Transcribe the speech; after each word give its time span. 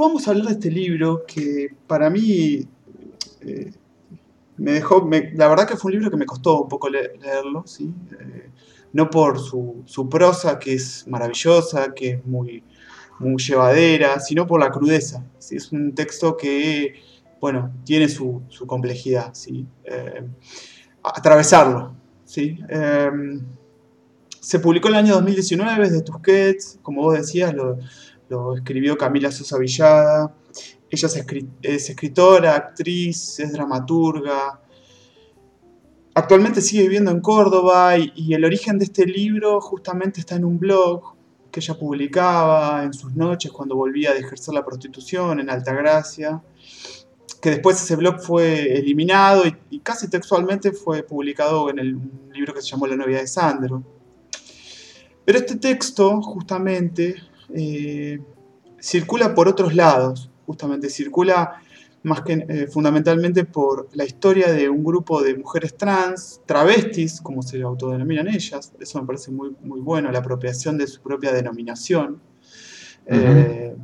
vamos 0.00 0.26
a 0.26 0.30
hablar 0.30 0.46
de 0.46 0.52
este 0.52 0.70
libro 0.70 1.24
que 1.26 1.68
para 1.86 2.10
mí 2.10 2.66
eh, 3.42 3.72
me 4.56 4.72
dejó, 4.72 5.08
la 5.34 5.48
verdad 5.48 5.68
que 5.68 5.76
fue 5.76 5.90
un 5.90 5.98
libro 5.98 6.10
que 6.10 6.16
me 6.16 6.26
costó 6.26 6.62
un 6.62 6.68
poco 6.68 6.88
leerlo, 6.88 7.64
¿sí? 7.66 7.92
Eh, 8.18 8.50
no 8.92 9.08
por 9.08 9.38
su, 9.38 10.08
prosa, 10.10 10.58
que 10.58 10.74
es 10.74 11.06
maravillosa, 11.06 11.94
que 11.94 12.10
es 12.10 12.26
muy, 12.26 12.64
muy 13.20 13.40
llevadera, 13.40 14.18
sino 14.18 14.46
por 14.46 14.60
la 14.60 14.70
crudeza. 14.70 15.24
¿sí? 15.38 15.56
Es 15.56 15.70
un 15.70 15.94
texto 15.94 16.36
que, 16.36 16.94
bueno, 17.40 17.72
tiene 17.84 18.08
su, 18.08 18.42
complejidad, 18.66 19.32
¿sí? 19.34 19.66
Eh, 19.84 20.26
atravesarlo, 21.02 21.94
¿sí? 22.24 22.58
se 24.40 24.58
publicó 24.58 24.88
en 24.88 24.94
el 24.94 25.00
año 25.00 25.14
2019 25.14 25.90
desde 25.90 26.02
Tusquets, 26.02 26.78
como 26.82 27.02
vos 27.02 27.14
decías, 27.14 27.54
lo, 27.54 27.78
lo 28.30 28.54
escribió 28.54 28.96
Camila 28.96 29.30
Sosa 29.30 29.58
Villada. 29.58 30.34
Ella 30.88 31.08
es, 31.62 31.90
escritora, 31.90 32.54
actriz, 32.54 33.38
es 33.40 33.52
dramaturga. 33.52 34.60
Actualmente 36.14 36.60
sigue 36.60 36.82
viviendo 36.82 37.10
en 37.10 37.20
Córdoba 37.20 37.96
y, 37.98 38.32
el 38.32 38.44
origen 38.44 38.78
de 38.78 38.84
este 38.84 39.04
libro 39.04 39.60
justamente 39.60 40.20
está 40.20 40.36
en 40.36 40.44
un 40.44 40.58
blog 40.58 41.14
que 41.50 41.60
ella 41.60 41.74
publicaba 41.74 42.84
en 42.84 42.92
sus 42.92 43.14
noches 43.14 43.50
cuando 43.50 43.74
volvía 43.74 44.12
de 44.12 44.20
ejercer 44.20 44.54
la 44.54 44.64
prostitución 44.64 45.40
en 45.40 45.50
Altagracia, 45.50 46.40
que 47.42 47.50
después 47.50 47.82
ese 47.82 47.96
blog 47.96 48.20
fue 48.20 48.78
eliminado 48.78 49.42
y, 49.70 49.80
casi 49.80 50.08
textualmente 50.08 50.72
fue 50.72 51.02
publicado 51.02 51.70
en 51.70 51.80
el, 51.80 51.96
un 51.96 52.30
libro 52.32 52.54
que 52.54 52.62
se 52.62 52.68
llamó 52.68 52.86
La 52.86 52.96
novia 52.96 53.18
de 53.18 53.26
Sandro. 53.26 53.82
Pero 55.24 55.38
este 55.38 55.56
texto 55.56 56.20
justamente 56.22 57.16
eh, 57.54 58.20
circula 58.78 59.34
por 59.34 59.48
otros 59.48 59.74
lados, 59.74 60.30
justamente. 60.46 60.88
Circula 60.88 61.60
más 62.02 62.22
que 62.22 62.44
eh, 62.48 62.66
fundamentalmente 62.66 63.44
por 63.44 63.88
la 63.92 64.04
historia 64.04 64.50
de 64.52 64.68
un 64.68 64.82
grupo 64.82 65.22
de 65.22 65.36
mujeres 65.36 65.76
trans, 65.76 66.40
travestis, 66.46 67.20
como 67.20 67.42
se 67.42 67.60
autodenominan 67.62 68.28
ellas, 68.28 68.72
eso 68.80 69.00
me 69.00 69.06
parece 69.06 69.30
muy, 69.30 69.54
muy 69.62 69.80
bueno, 69.80 70.10
la 70.10 70.20
apropiación 70.20 70.78
de 70.78 70.86
su 70.86 71.02
propia 71.02 71.32
denominación, 71.32 72.22
eh, 73.06 73.76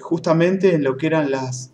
justamente 0.00 0.74
en 0.74 0.82
lo 0.82 0.96
que 0.96 1.06
eran 1.08 1.30
las, 1.30 1.72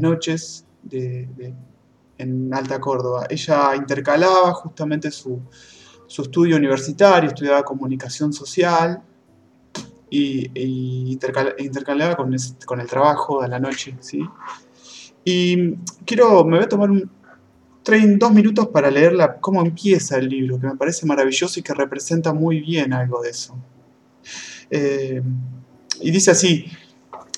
noches 0.00 0.66
en 0.90 2.52
Alta 2.52 2.80
Córdoba. 2.80 3.26
Ella 3.30 3.76
intercalaba 3.76 4.52
justamente 4.54 5.10
su, 5.10 5.40
su 6.06 6.22
estudio 6.22 6.56
universitario, 6.56 7.28
estudiaba 7.28 7.62
comunicación 7.62 8.32
social, 8.32 9.02
y, 10.10 11.12
intercalaba 11.58 12.16
con, 12.16 12.34
el 12.80 12.86
trabajo 12.86 13.42
a 13.42 13.48
la 13.48 13.58
noche, 13.58 13.96
¿sí? 14.00 14.20
Y 15.24 15.74
quiero, 16.04 16.44
me 16.44 16.56
voy 16.56 16.64
a 16.64 16.68
tomar 16.68 16.90
un, 16.90 17.10
dos 18.18 18.32
minutos 18.32 18.68
para 18.68 18.90
leer 18.90 19.16
cómo 19.40 19.62
empieza 19.62 20.18
el 20.18 20.28
libro, 20.28 20.60
que 20.60 20.66
me 20.66 20.76
parece 20.76 21.06
maravilloso 21.06 21.58
y 21.58 21.62
que 21.62 21.74
representa 21.74 22.32
muy 22.32 22.60
bien 22.60 22.92
algo 22.92 23.20
de 23.22 23.30
eso. 23.30 23.56
Eh, 24.70 25.22
y 26.00 26.10
dice 26.10 26.30
así, 26.30 26.66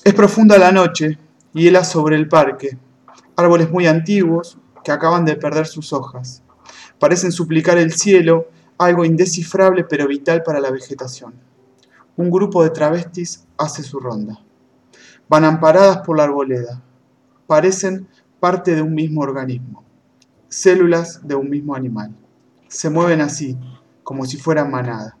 es 0.03 0.13
profunda 0.13 0.57
la 0.57 0.71
noche, 0.71 1.17
y 1.53 1.67
hela 1.67 1.83
sobre 1.83 2.15
el 2.15 2.27
parque, 2.27 2.77
árboles 3.35 3.71
muy 3.71 3.87
antiguos 3.87 4.59
que 4.83 4.91
acaban 4.91 5.25
de 5.25 5.35
perder 5.35 5.65
sus 5.65 5.93
hojas. 5.93 6.43
Parecen 6.99 7.31
suplicar 7.31 7.77
el 7.77 7.93
cielo, 7.93 8.49
algo 8.77 9.03
indescifrable 9.03 9.83
pero 9.83 10.07
vital 10.07 10.43
para 10.43 10.59
la 10.59 10.69
vegetación 10.69 11.33
un 12.19 12.29
grupo 12.29 12.61
de 12.63 12.71
travestis 12.71 13.47
hace 13.57 13.81
su 13.81 13.97
ronda. 13.97 14.37
Van 15.29 15.45
amparadas 15.45 15.99
por 15.99 16.17
la 16.17 16.25
arboleda. 16.25 16.83
Parecen 17.47 18.09
parte 18.41 18.75
de 18.75 18.81
un 18.81 18.93
mismo 18.93 19.21
organismo, 19.21 19.85
células 20.49 21.25
de 21.25 21.35
un 21.35 21.49
mismo 21.49 21.75
animal. 21.75 22.13
Se 22.67 22.89
mueven 22.89 23.21
así, 23.21 23.57
como 24.03 24.25
si 24.25 24.35
fueran 24.35 24.69
manada. 24.69 25.17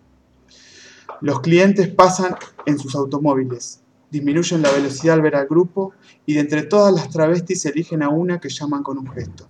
Los 1.21 1.39
clientes 1.39 1.87
pasan 1.87 2.35
en 2.65 2.77
sus 2.77 2.93
automóviles, 2.95 3.79
disminuyen 4.11 4.61
la 4.61 4.71
velocidad 4.71 5.15
al 5.15 5.21
ver 5.21 5.37
al 5.37 5.47
grupo 5.47 5.93
y 6.25 6.33
de 6.33 6.41
entre 6.41 6.63
todas 6.63 6.93
las 6.93 7.09
travestis 7.09 7.65
eligen 7.65 8.03
a 8.03 8.09
una 8.09 8.41
que 8.41 8.49
llaman 8.49 8.83
con 8.83 8.97
un 8.97 9.07
gesto. 9.07 9.47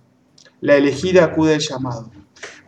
La 0.60 0.76
elegida 0.76 1.24
acude 1.24 1.54
al 1.54 1.60
llamado. 1.60 2.12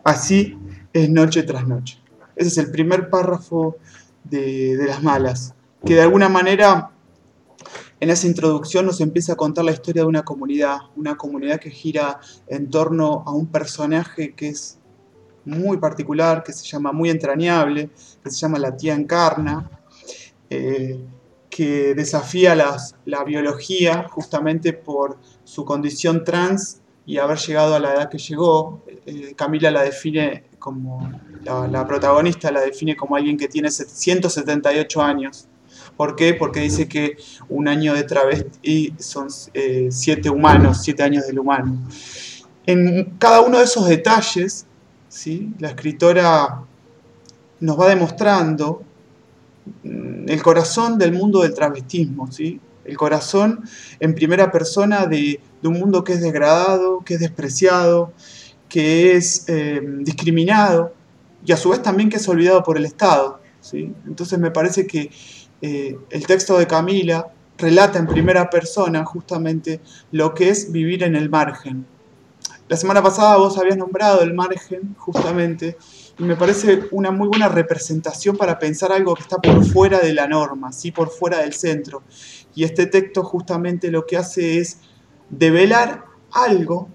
Así 0.03 0.57
es 0.91 1.09
noche 1.09 1.43
tras 1.43 1.65
noche. 1.65 2.01
Ese 2.35 2.49
es 2.49 2.57
el 2.57 2.69
primer 2.69 3.09
párrafo 3.09 3.77
de, 4.23 4.77
las 4.87 5.03
malas, 5.03 5.55
que 5.85 5.95
de 5.95 6.01
alguna 6.01 6.29
manera 6.29 6.91
en 7.99 8.09
esa 8.09 8.27
introducción 8.27 8.85
nos 8.85 9.01
empieza 9.01 9.33
a 9.33 9.35
contar 9.35 9.65
la 9.65 9.71
historia 9.71 10.03
de 10.03 10.07
una 10.07 10.23
comunidad, 10.23 10.77
una 10.95 11.15
comunidad 11.15 11.59
que 11.59 11.69
gira 11.69 12.19
en 12.47 12.69
torno 12.69 13.23
a 13.25 13.31
un 13.31 13.47
personaje 13.47 14.33
que 14.33 14.49
es 14.49 14.79
muy 15.45 15.77
particular, 15.77 16.43
que 16.43 16.53
se 16.53 16.65
llama 16.65 16.91
muy 16.91 17.09
entrañable, 17.09 17.89
que 18.23 18.29
se 18.29 18.37
llama 18.37 18.59
la 18.59 18.75
tía 18.75 18.93
Encarna, 18.93 19.69
eh, 20.49 20.99
que 21.49 21.93
desafía 21.93 22.55
la 22.55 23.23
biología 23.23 24.07
justamente 24.09 24.73
por 24.73 25.17
su 25.43 25.65
condición 25.65 26.23
trans 26.23 26.82
y 27.05 27.17
haber 27.17 27.37
llegado 27.37 27.75
a 27.75 27.79
la 27.79 27.93
edad 27.93 28.09
que 28.09 28.17
llegó. 28.17 28.83
Eh, 29.05 29.33
Camila 29.35 29.71
la 29.71 29.83
define 29.83 30.45
como, 30.59 31.11
la, 31.43 31.85
protagonista 31.85 32.51
la 32.51 32.61
define 32.61 32.95
como 32.95 33.15
alguien 33.15 33.37
que 33.37 33.47
tiene 33.47 33.69
178 33.69 35.01
años. 35.01 35.47
¿Por 35.97 36.15
qué? 36.15 36.33
Porque 36.33 36.61
dice 36.61 36.87
que 36.87 37.17
un 37.49 37.67
año 37.67 37.93
de 37.93 38.03
travesti 38.03 38.95
son 38.97 39.27
eh, 39.53 39.89
siete 39.91 40.29
humanos, 40.29 40.79
siete 40.81 41.03
años 41.03 41.27
del 41.27 41.39
humano. 41.39 41.77
En 42.65 43.15
cada 43.19 43.41
uno 43.41 43.59
de 43.59 43.65
esos 43.65 43.87
detalles, 43.87 44.65
¿sí? 45.09 45.51
la 45.59 45.69
escritora 45.69 46.63
nos 47.59 47.79
va 47.79 47.89
demostrando 47.89 48.83
mm, 49.83 50.29
el 50.29 50.41
corazón 50.41 50.97
del 50.97 51.11
mundo 51.13 51.41
del 51.41 51.53
travestismo, 51.53 52.31
¿sí? 52.31 52.59
El 52.85 52.97
corazón 52.97 53.63
en 53.99 54.15
primera 54.15 54.51
persona 54.51 55.05
de, 55.05 55.39
un 55.63 55.79
mundo 55.79 56.03
que 56.03 56.13
es 56.13 56.21
degradado, 56.21 57.03
que 57.05 57.13
es 57.13 57.19
despreciado, 57.21 58.11
que 58.67 59.15
es 59.15 59.45
eh, 59.47 59.81
discriminado 59.99 60.93
y 61.45 61.51
a 61.51 61.57
su 61.57 61.69
vez 61.69 61.81
también 61.81 62.09
que 62.09 62.17
es 62.17 62.27
olvidado 62.27 62.63
por 62.63 62.77
el 62.77 62.85
Estado. 62.85 63.39
¿sí? 63.61 63.93
Entonces 64.05 64.39
me 64.39 64.51
parece 64.51 64.85
que 64.87 65.09
eh, 65.61 65.97
el 66.09 66.27
texto 66.27 66.57
de 66.57 66.67
Camila 66.67 67.27
relata 67.57 67.99
en 67.99 68.07
primera 68.07 68.49
persona 68.49 69.05
justamente 69.05 69.79
lo 70.11 70.33
que 70.33 70.49
es 70.49 70.71
vivir 70.71 71.03
en 71.03 71.15
el 71.15 71.29
margen. 71.29 71.85
La 72.67 72.77
semana 72.77 73.03
pasada 73.03 73.37
vos 73.37 73.57
habías 73.57 73.77
nombrado 73.77 74.21
el 74.21 74.33
margen 74.33 74.95
justamente 74.97 75.77
y 76.17 76.23
me 76.23 76.35
parece 76.35 76.83
una 76.91 77.11
muy 77.11 77.27
buena 77.27 77.49
representación 77.49 78.37
para 78.37 78.57
pensar 78.57 78.91
algo 78.91 79.13
que 79.15 79.21
está 79.21 79.37
por 79.37 79.65
fuera 79.65 79.99
de 79.99 80.13
la 80.13 80.27
norma, 80.27 80.71
¿sí? 80.71 80.91
por 80.91 81.09
fuera 81.09 81.39
del 81.39 81.53
centro. 81.53 82.03
Y 82.55 82.63
este 82.63 82.85
texto 82.85 83.23
justamente 83.23 83.91
lo 83.91 84.05
que 84.05 84.17
hace 84.17 84.59
es 84.59 84.79
develar 85.29 86.05
algo 86.31 86.89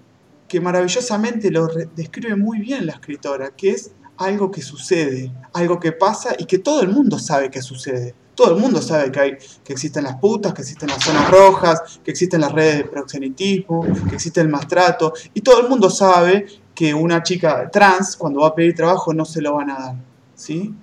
que 0.47 0.59
maravillosamente 0.59 1.51
lo 1.51 1.67
describe 1.95 2.35
muy 2.35 2.59
bien 2.59 2.85
la 2.85 2.93
escritora, 2.93 3.51
que 3.55 3.71
es 3.71 3.91
algo 4.17 4.51
que 4.51 4.61
sucede, 4.61 5.31
algo 5.53 5.79
que 5.79 5.91
pasa 5.91 6.35
y 6.37 6.45
que 6.45 6.59
todo 6.59 6.81
el 6.81 6.89
mundo 6.89 7.19
sabe 7.19 7.49
que 7.49 7.61
sucede. 7.61 8.13
Todo 8.35 8.55
el 8.55 8.61
mundo 8.61 8.81
sabe 8.81 9.11
que, 9.11 9.19
hay, 9.19 9.37
que 9.63 9.73
existen 9.73 10.05
las 10.05 10.15
putas, 10.15 10.53
que 10.53 10.61
existen 10.61 10.89
las 10.89 11.03
zonas 11.03 11.29
rojas, 11.29 11.99
que 12.03 12.11
existen 12.11 12.41
las 12.41 12.51
redes 12.51 12.77
de 12.77 12.83
proxenetismo, 12.85 13.85
que 14.09 14.15
existe 14.15 14.39
el 14.41 14.47
maltrato. 14.47 15.13
Y 15.33 15.41
todo 15.41 15.61
el 15.61 15.69
mundo 15.69 15.89
sabe 15.89 16.45
que 16.73 16.93
una 16.93 17.21
chica 17.21 17.69
trans, 17.69 18.15
cuando 18.15 18.41
va 18.41 18.47
a 18.47 18.55
pedir 18.55 18.75
trabajo, 18.75 19.13
no 19.13 19.25
se 19.25 19.41
lo 19.41 19.55
van 19.55 19.69
a 19.69 19.79
dar. 19.79 19.95
¿sí? 20.35 20.73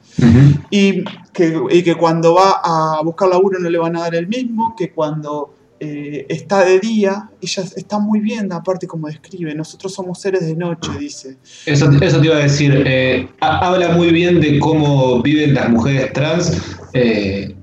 Y, 0.71 1.05
que, 1.33 1.61
y 1.71 1.83
que 1.83 1.95
cuando 1.95 2.35
va 2.35 2.61
a 2.63 3.03
buscar 3.03 3.29
laburo 3.29 3.59
no 3.59 3.69
le 3.69 3.79
van 3.79 3.97
a 3.97 4.01
dar 4.01 4.15
el 4.15 4.27
mismo, 4.29 4.75
que 4.77 4.91
cuando 4.93 5.55
eh, 5.79 6.25
está 6.31 6.65
de 6.65 6.81
día, 6.81 7.29
ella 7.43 7.63
está 7.77 7.99
muy 7.99 8.21
bien, 8.21 8.51
aparte 8.51 8.87
como 8.87 9.09
describe, 9.09 9.55
nosotros 9.55 9.93
somos 9.93 10.19
seres 10.21 10.47
de 10.47 10.57
noche, 10.57 10.91
dice. 10.99 11.37
Eso, 11.67 11.91
eso 12.01 12.21
te 12.21 12.27
iba 12.27 12.37
a 12.37 12.41
decir, 12.41 12.83
eh, 12.87 13.29
habla 13.41 13.91
muy 13.91 14.11
bien 14.11 14.41
de 14.41 14.59
cómo 14.59 15.21
viven 15.21 15.53
las 15.53 15.69
mujeres 15.69 16.15
trans, 16.15 16.63
eh, 16.95 17.55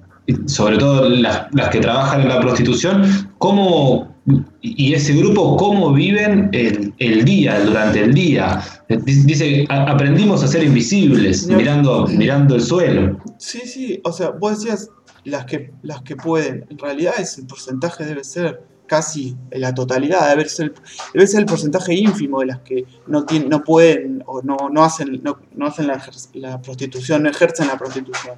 sobre 0.45 0.77
todo 0.77 1.09
las, 1.09 1.47
las, 1.53 1.69
que 1.69 1.79
trabajan 1.79 2.21
en 2.21 2.29
la 2.29 2.39
prostitución, 2.39 3.31
cómo 3.39 4.12
y 4.61 4.93
ese 4.93 5.13
grupo 5.13 5.57
cómo 5.57 5.91
viven 5.91 6.49
el, 6.53 7.25
día, 7.25 7.59
durante 7.59 8.01
el 8.01 8.13
día. 8.13 8.61
Dice, 8.87 9.65
aprendimos 9.69 10.43
a 10.43 10.47
ser 10.47 10.63
invisibles, 10.63 11.47
mirando, 11.47 12.07
mirando 12.07 12.55
el 12.55 12.61
suelo. 12.61 13.19
Sí, 13.37 13.59
sí, 13.65 14.01
o 14.03 14.13
sea, 14.13 14.29
vos 14.29 14.59
decías 14.59 14.89
las 15.25 15.45
que, 15.45 15.73
las 15.81 16.01
que 16.03 16.15
pueden, 16.15 16.65
en 16.69 16.77
realidad 16.77 17.15
ese 17.17 17.43
porcentaje 17.43 18.05
debe 18.05 18.23
ser 18.23 18.61
casi 18.87 19.35
la 19.51 19.73
totalidad, 19.73 20.29
debe 20.29 20.47
ser, 20.47 20.73
debe 21.13 21.27
ser 21.27 21.41
el 21.41 21.45
porcentaje 21.45 21.93
ínfimo 21.93 22.41
de 22.41 22.47
las 22.47 22.59
que 22.59 22.85
no, 23.07 23.25
tienen, 23.25 23.49
no 23.49 23.63
pueden 23.63 24.23
o 24.25 24.41
no, 24.41 24.69
no 24.71 24.83
hacen, 24.83 25.21
no, 25.23 25.65
hacen 25.65 25.87
la, 25.87 26.01
la 26.33 26.61
prostitución, 26.61 27.23
no 27.23 27.29
ejercen 27.29 27.67
la 27.67 27.77
prostitución. 27.77 28.35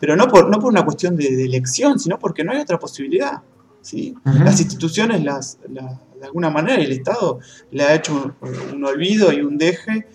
pero 0.00 0.16
no 0.16 0.28
por, 0.28 0.48
no 0.48 0.58
por 0.58 0.70
una 0.70 0.84
cuestión 0.84 1.16
de, 1.16 1.44
elección, 1.44 1.98
sino 1.98 2.18
porque 2.18 2.44
no 2.44 2.52
hay 2.52 2.58
otra 2.58 2.78
posibilidad. 2.78 3.42
¿Sí? 3.88 4.14
Las 4.22 4.60
instituciones, 4.60 5.24
las, 5.24 5.58
de 5.66 6.26
alguna 6.26 6.50
manera, 6.50 6.82
el 6.82 6.92
Estado 6.92 7.38
le 7.70 7.84
ha 7.84 7.94
hecho 7.94 8.34
un, 8.74 8.84
olvido 8.84 9.32
y 9.32 9.40
un 9.40 9.56
deje 9.56 10.06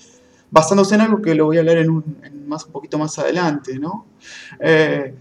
basándose 0.51 0.93
en 0.93 1.01
algo 1.01 1.23
que 1.23 1.33
lo 1.33 1.45
voy 1.45 1.57
a 1.57 1.63
leer 1.63 1.79
en 1.79 1.89
un, 1.89 2.17
más, 2.45 2.65
un 2.65 2.71
poquito 2.71 2.99
más 2.99 3.17
adelante, 3.17 3.79
¿no? 3.79 4.05
Eh, 4.59 5.15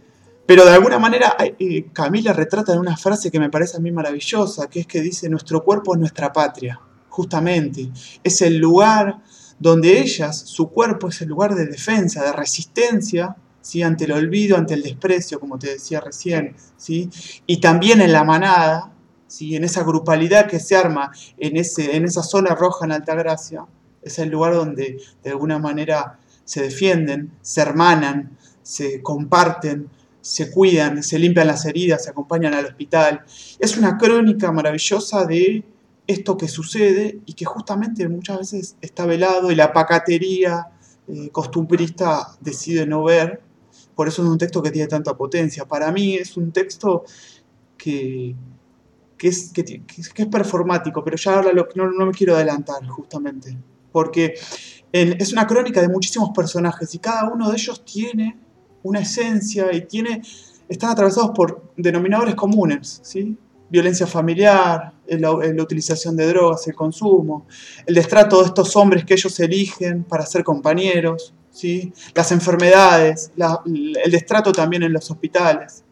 pero 0.44 0.66
de 0.66 0.72
alguna 0.72 0.98
manera 0.98 1.34
eh, 1.38 1.86
Camila 1.94 2.34
retrata 2.34 2.74
en 2.74 2.80
una 2.80 2.94
frase 2.94 3.30
que 3.30 3.40
me 3.40 3.48
parece 3.48 3.78
a 3.78 3.80
mí 3.80 3.90
maravillosa, 3.90 4.68
que 4.68 4.80
es 4.80 4.86
que 4.86 5.00
dice, 5.00 5.30
nuestro 5.30 5.64
cuerpo 5.64 5.94
es 5.94 6.00
nuestra 6.00 6.30
patria, 6.30 6.78
justamente. 7.08 7.90
Es 8.22 8.42
el 8.42 8.58
lugar 8.58 9.22
donde 9.58 9.98
ellas, 9.98 10.38
su 10.38 10.68
cuerpo 10.68 11.08
es 11.08 11.22
el 11.22 11.28
lugar 11.28 11.54
de 11.54 11.64
defensa, 11.64 12.22
de 12.22 12.32
resistencia, 12.32 13.34
ante 13.82 14.04
el 14.04 14.12
olvido, 14.12 14.56
ante 14.56 14.74
el 14.74 14.82
desprecio, 14.82 15.40
como 15.40 15.58
te 15.58 15.70
decía 15.70 16.00
recién, 16.00 16.56
¿sí? 16.76 17.08
y 17.46 17.60
también 17.60 18.00
en 18.00 18.12
la 18.12 18.24
manada, 18.24 18.92
¿sí? 19.26 19.56
en 19.56 19.64
esa 19.64 19.82
grupalidad 19.84 20.48
que 20.48 20.60
se 20.60 20.76
arma 20.76 21.12
en, 21.38 21.56
ese, 21.56 21.96
en 21.96 22.04
esa 22.04 22.22
zona 22.22 22.54
roja 22.54 22.84
en 22.84 22.92
Altagracia, 22.92 23.64
es 24.02 24.18
el 24.18 24.30
lugar 24.30 24.54
donde 24.54 25.00
de 25.22 25.30
alguna 25.30 25.58
manera 25.58 26.18
se 26.44 26.62
defienden, 26.62 27.32
se 27.40 27.60
hermanan, 27.60 28.36
se 28.62 29.00
comparten, 29.00 29.88
se 30.20 30.50
cuidan, 30.50 31.02
se 31.02 31.18
limpian 31.18 31.46
las 31.46 31.64
heridas, 31.64 32.04
se 32.04 32.10
acompañan 32.10 32.54
al 32.54 32.66
hospital. 32.66 33.22
Es 33.58 33.76
una 33.76 33.98
crónica 33.98 34.52
maravillosa 34.52 35.24
de 35.24 35.64
esto 36.06 36.36
que 36.36 36.48
sucede 36.48 37.20
y 37.26 37.34
que 37.34 37.44
justamente 37.44 38.08
muchas 38.08 38.38
veces 38.38 38.76
está 38.80 39.06
velado 39.06 39.50
y 39.50 39.54
la 39.54 39.72
pacatería 39.72 40.68
eh, 41.08 41.30
costumbrista 41.30 42.36
decide 42.40 42.86
no 42.86 43.04
ver. 43.04 43.40
Por 43.94 44.08
eso 44.08 44.22
es 44.22 44.28
un 44.28 44.38
texto 44.38 44.62
que 44.62 44.70
tiene 44.70 44.88
tanta 44.88 45.16
potencia. 45.16 45.64
Para 45.66 45.90
mí 45.92 46.14
es 46.14 46.36
un 46.36 46.52
texto 46.52 47.04
que, 47.76 48.34
es, 49.20 49.52
que, 49.52 49.82
es 49.96 50.26
performático, 50.26 51.02
pero 51.04 51.16
ya 51.16 51.36
ahora 51.36 51.52
no, 51.74 51.90
no 51.90 52.06
me 52.06 52.12
quiero 52.12 52.34
adelantar 52.34 52.86
justamente. 52.86 53.56
Porque 53.90 54.34
es 54.92 55.32
una 55.32 55.46
crónica 55.46 55.80
de 55.80 55.88
muchísimos 55.88 56.30
personajes 56.34 56.94
y 56.94 56.98
cada 56.98 57.30
uno 57.30 57.50
de 57.50 57.56
ellos 57.56 57.84
tiene 57.84 58.38
una 58.82 59.00
esencia 59.00 59.72
y 59.72 59.82
tiene, 59.86 60.22
están 60.68 60.90
atravesados 60.90 61.30
por 61.34 61.72
denominadores 61.76 62.34
comunes, 62.34 63.00
¿sí? 63.02 63.36
violencia 63.72 64.06
familiar, 64.06 64.92
la, 65.06 65.32
utilización 65.32 66.14
de 66.14 66.26
drogas, 66.26 66.68
el 66.68 66.74
consumo, 66.74 67.46
el 67.86 67.94
destrato 67.94 68.40
de 68.40 68.48
estos 68.48 68.76
hombres 68.76 69.02
que 69.06 69.14
ellos 69.14 69.40
eligen 69.40 70.04
para 70.04 70.26
ser 70.26 70.44
compañeros, 70.44 71.32
¿sí? 71.52 71.92
las 72.14 72.32
enfermedades, 72.32 73.30
el 73.36 74.10
destrato 74.10 74.52
también 74.52 74.82
en 74.82 74.92
los 74.92 75.10
hospitales. 75.10 75.84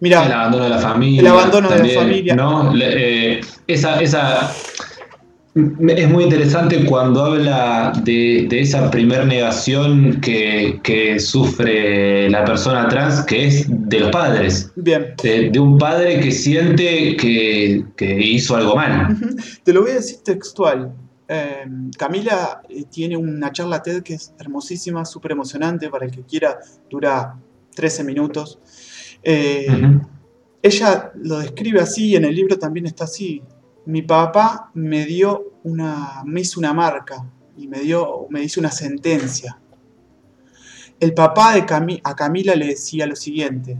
Mira, 0.00 0.24
el 0.24 0.32
abandono 0.32 0.64
de 0.64 0.70
la 0.70 0.78
familia. 0.78 1.20
El 1.20 1.26
abandono 1.26 1.68
de 1.68 1.88
la 1.88 2.00
familia. 2.00 2.36
¿no? 2.36 2.72
Eh, 2.80 3.40
esa, 3.66 4.00
esa 4.00 4.54
es 5.88 6.08
muy 6.08 6.24
interesante 6.24 6.84
cuando 6.84 7.24
habla 7.24 7.92
de, 8.04 8.46
esa 8.50 8.90
primer 8.90 9.26
negación 9.26 10.20
que, 10.20 11.16
sufre 11.18 12.30
la 12.30 12.44
persona 12.44 12.88
trans, 12.88 13.22
que 13.22 13.46
es 13.46 13.66
de 13.68 14.00
los 14.00 14.10
padres. 14.10 14.70
Bien. 14.76 15.14
De, 15.22 15.58
un 15.58 15.78
padre 15.78 16.20
que 16.20 16.30
siente 16.30 17.16
que, 17.16 17.84
hizo 18.20 18.56
algo 18.56 18.76
mal. 18.76 19.16
Te 19.64 19.72
lo 19.72 19.82
voy 19.82 19.92
a 19.92 19.94
decir 19.94 20.18
textual. 20.24 20.92
Em, 21.28 21.90
Camila 21.90 22.62
eh, 22.68 22.84
tiene 22.90 23.16
una 23.16 23.52
charla 23.52 23.82
TED 23.82 24.02
que 24.02 24.14
es 24.14 24.34
hermosísima, 24.38 25.04
súper 25.04 25.32
emocionante, 25.32 25.90
para 25.90 26.06
el 26.06 26.10
que 26.10 26.22
quiera, 26.22 26.58
dura 26.88 27.38
13 27.74 28.02
minutos. 28.04 28.58
Eh, 29.22 29.68
ella 30.62 31.12
lo 31.14 31.38
describe 31.38 31.80
así 31.80 32.08
y 32.08 32.16
en 32.16 32.24
el 32.24 32.34
libro 32.34 32.58
también 32.58 32.86
está 32.86 33.04
así 33.04 33.42
mi 33.88 34.02
papá 34.02 34.70
me 34.74 35.06
dio 35.06 35.54
una, 35.64 36.22
me 36.26 36.42
hizo 36.42 36.60
una 36.60 36.74
marca 36.74 37.24
y 37.56 37.66
me, 37.68 37.80
dio, 37.80 38.26
me 38.28 38.42
hizo 38.42 38.60
una 38.60 38.70
sentencia. 38.70 39.58
El 41.00 41.14
papá 41.14 41.54
de 41.54 41.64
a 42.04 42.14
Camila 42.14 42.54
le 42.54 42.66
decía 42.66 43.06
lo 43.06 43.16
siguiente, 43.16 43.78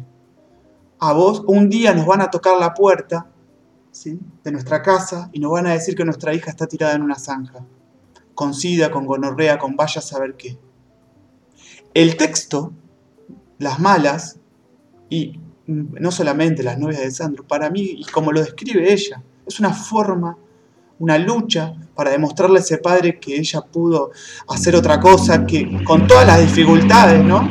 a 0.99 1.13
vos 1.13 1.45
un 1.47 1.69
día 1.69 1.93
nos 1.93 2.07
van 2.07 2.23
a 2.23 2.31
tocar 2.31 2.59
la 2.59 2.73
puerta 2.73 3.31
de 4.05 4.53
nuestra 4.53 4.83
casa 4.83 5.29
y 5.33 5.41
nos 5.41 5.53
van 5.53 5.67
a 5.67 5.73
decir 5.73 5.95
que 5.95 6.05
nuestra 6.05 6.35
hija 6.35 6.51
está 6.51 6.67
tirada 6.67 6.95
en 6.95 7.03
una 7.03 7.19
zanja, 7.19 7.65
con 8.35 8.55
sida, 8.55 8.91
con 8.91 9.07
gonorrea, 9.07 9.59
con 9.59 9.77
vaya 9.77 9.99
a 9.99 10.03
saber 10.03 10.37
qué. 10.37 10.59
El 11.95 12.17
texto, 12.17 12.73
las 13.59 13.81
malas, 13.81 14.39
y 15.11 15.41
no 15.67 16.11
solamente 16.11 16.63
las 16.63 16.79
novias 16.79 17.01
de 17.01 17.11
Sandro, 17.11 17.47
para 17.47 17.71
mí, 17.71 17.83
y 17.99 18.05
como 18.05 18.33
lo 18.33 18.41
describe 18.41 18.93
ella, 18.93 19.23
es 19.47 19.59
una 19.59 19.73
forma, 19.73 20.37
una 20.99 21.19
lucha 21.19 21.75
para 21.95 22.11
demostrarle 22.11 22.59
a 22.59 22.63
ese 22.63 22.79
padre 22.79 23.19
que 23.19 23.37
ella 23.37 23.61
pudo 23.61 24.11
hacer 24.49 24.77
otra 24.77 25.01
cosa, 25.01 25.47
que 25.47 25.83
con 25.85 26.07
todas 26.07 26.27
las 26.27 26.41
dificultades, 26.41 27.25
¿no? 27.25 27.49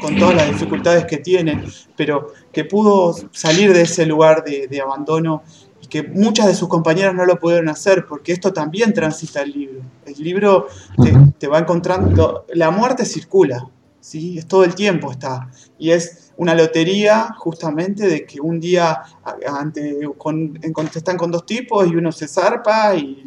Con 0.00 0.16
todas 0.16 0.34
las 0.34 0.48
dificultades 0.48 1.04
que 1.04 1.18
tiene, 1.18 1.64
pero 1.96 2.32
que 2.52 2.64
pudo 2.64 3.14
salir 3.32 3.72
de 3.72 3.82
ese 3.82 4.06
lugar 4.06 4.44
de, 4.44 4.80
abandono 4.80 5.42
que 5.90 6.02
muchas 6.04 6.46
de 6.46 6.54
sus 6.54 6.68
compañeras 6.68 7.14
no 7.14 7.26
lo 7.26 7.38
pudieron 7.38 7.68
hacer, 7.68 8.06
porque 8.06 8.32
esto 8.32 8.52
también 8.52 8.94
transita 8.94 9.42
el 9.42 9.52
libro. 9.52 9.82
El 10.06 10.24
libro 10.24 10.68
te, 11.02 11.12
te 11.38 11.48
va 11.48 11.58
encontrando, 11.58 12.46
la 12.54 12.70
muerte 12.70 13.04
circula, 13.04 13.68
¿sí? 14.00 14.38
Es 14.38 14.46
todo 14.46 14.64
el 14.64 14.74
tiempo 14.74 15.12
está. 15.12 15.50
Y 15.78 15.90
es 15.90 16.32
una 16.36 16.54
lotería 16.54 17.34
justamente 17.36 18.06
de 18.06 18.24
que 18.24 18.40
un 18.40 18.58
día 18.60 19.02
ante, 19.46 20.08
con, 20.16 20.58
están 20.94 21.18
con 21.18 21.30
dos 21.30 21.44
tipos 21.44 21.86
y 21.86 21.94
uno 21.94 22.10
se 22.12 22.26
zarpa 22.26 22.96
y 22.96 23.22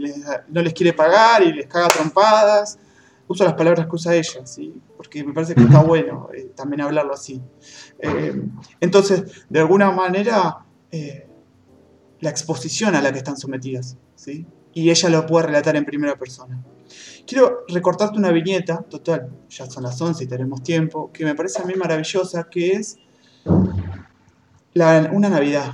no 0.47 0.61
les 0.61 0.73
quiere 0.73 0.93
pagar 0.93 1.43
y 1.43 1.53
les 1.53 1.67
caga 1.67 1.89
trompadas. 1.89 2.79
Uso 3.27 3.43
las 3.45 3.53
palabras 3.53 3.85
que 3.85 3.95
usa 3.95 4.15
ella, 4.15 4.45
¿sí? 4.45 4.73
porque 5.03 5.23
me 5.23 5.33
parece 5.33 5.53
que 5.53 5.63
está 5.63 5.81
bueno 5.81 6.29
eh, 6.33 6.51
también 6.55 6.81
hablarlo 6.81 7.13
así. 7.13 7.41
Eh, 7.99 8.41
entonces, 8.79 9.45
de 9.49 9.59
alguna 9.59 9.91
manera, 9.91 10.59
eh, 10.91 11.27
la 12.23 12.29
exposición 12.29 12.95
a 12.95 13.01
la 13.01 13.11
que 13.11 13.17
están 13.19 13.37
sometidas, 13.37 13.97
¿sí? 14.15 14.45
y 14.73 14.89
ella 14.89 15.09
lo 15.09 15.25
puede 15.25 15.47
relatar 15.47 15.75
en 15.75 15.85
primera 15.85 16.17
persona. 16.17 16.63
Quiero 17.27 17.65
recortarte 17.67 18.17
una 18.17 18.31
viñeta, 18.31 18.81
total, 18.81 19.29
ya 19.49 19.69
son 19.69 19.83
las 19.83 20.01
11 20.01 20.23
y 20.23 20.27
tenemos 20.27 20.63
tiempo, 20.63 21.11
que 21.11 21.25
me 21.25 21.35
parece 21.35 21.61
a 21.61 21.65
mí 21.65 21.73
maravillosa, 21.75 22.49
que 22.49 22.71
es 22.71 22.97
una 24.75 25.29
Navidad. 25.29 25.73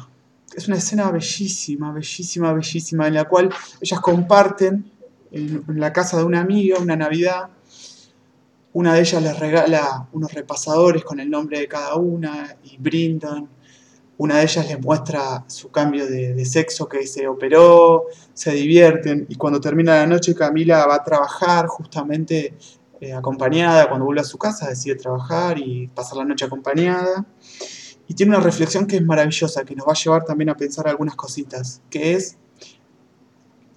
Es 0.56 0.68
una 0.68 0.78
escena 0.78 1.12
bellísima, 1.12 1.91
bellísima, 1.94 2.53
bellísima, 2.53 3.08
en 3.08 3.13
la 3.13 3.25
cual 3.25 3.50
ellas 3.79 4.00
comparten 4.00 4.91
en, 5.32 5.63
la 5.68 5.94
casa 5.94 6.18
de 6.18 6.24
una 6.24 6.41
amiga 6.41 6.79
una 6.79 6.96
Navidad. 6.96 7.50
Una 8.74 8.94
de 8.94 9.01
ellas 9.01 9.22
les 9.22 9.39
regala 9.39 10.08
unos 10.12 10.34
repasadores 10.34 11.03
con 11.03 11.20
el 11.20 11.29
nombre 11.29 11.60
de 11.60 11.68
cada 11.68 11.96
una 11.96 12.56
y 12.63 12.77
brindan 12.77 13.48
una 14.19 14.39
de 14.39 14.43
ellas 14.43 14.67
les 14.67 14.81
muestra 14.81 15.45
su 15.47 15.71
cambio 15.71 16.05
de, 16.05 16.45
sexo 16.45 16.89
que 16.89 17.07
se 17.07 17.25
operó, 17.25 18.07
se 18.33 18.51
divierten 18.51 19.25
y 19.29 19.35
cuando 19.35 19.61
termina 19.61 19.95
la 19.95 20.07
noche 20.07 20.35
Camila 20.35 20.85
va 20.85 20.95
a 20.95 21.03
trabajar 21.05 21.67
justamente 21.67 22.53
eh, 22.99 23.13
acompañada, 23.13 23.88
cuando 23.88 24.05
vuelve 24.05 24.19
a 24.19 24.25
su 24.25 24.38
casa 24.38 24.67
decide 24.67 24.95
trabajar 24.95 25.57
y 25.57 25.88
pasar 25.88 26.17
la 26.17 26.25
noche 26.25 26.43
acompañada. 26.43 27.25
Y 28.09 28.13
tiene 28.13 28.35
una 28.35 28.43
reflexión 28.43 28.88
que 28.88 28.97
es 28.97 29.05
maravillosa, 29.05 29.63
que 29.63 29.73
nos 29.73 29.88
va 29.88 29.93
a 29.93 29.95
llevar 29.95 30.25
también 30.25 30.49
a 30.49 30.57
pensar 30.57 30.89
algunas 30.89 31.15
cositas, 31.15 31.81
que 31.89 32.15
es, 32.15 32.35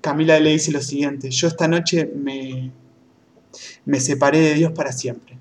Camila 0.01 0.41
le 0.41 0.51
dice 0.51 0.73
lo 0.73 0.81
siguiente, 0.81 1.31
yo 1.31 1.47
esta 1.47 1.69
noche 1.69 2.11
me, 2.17 2.73
me 3.85 4.01
separé 4.01 4.41
de 4.41 4.55
Dios 4.55 4.73
para 4.73 4.91
siempre. 4.91 5.39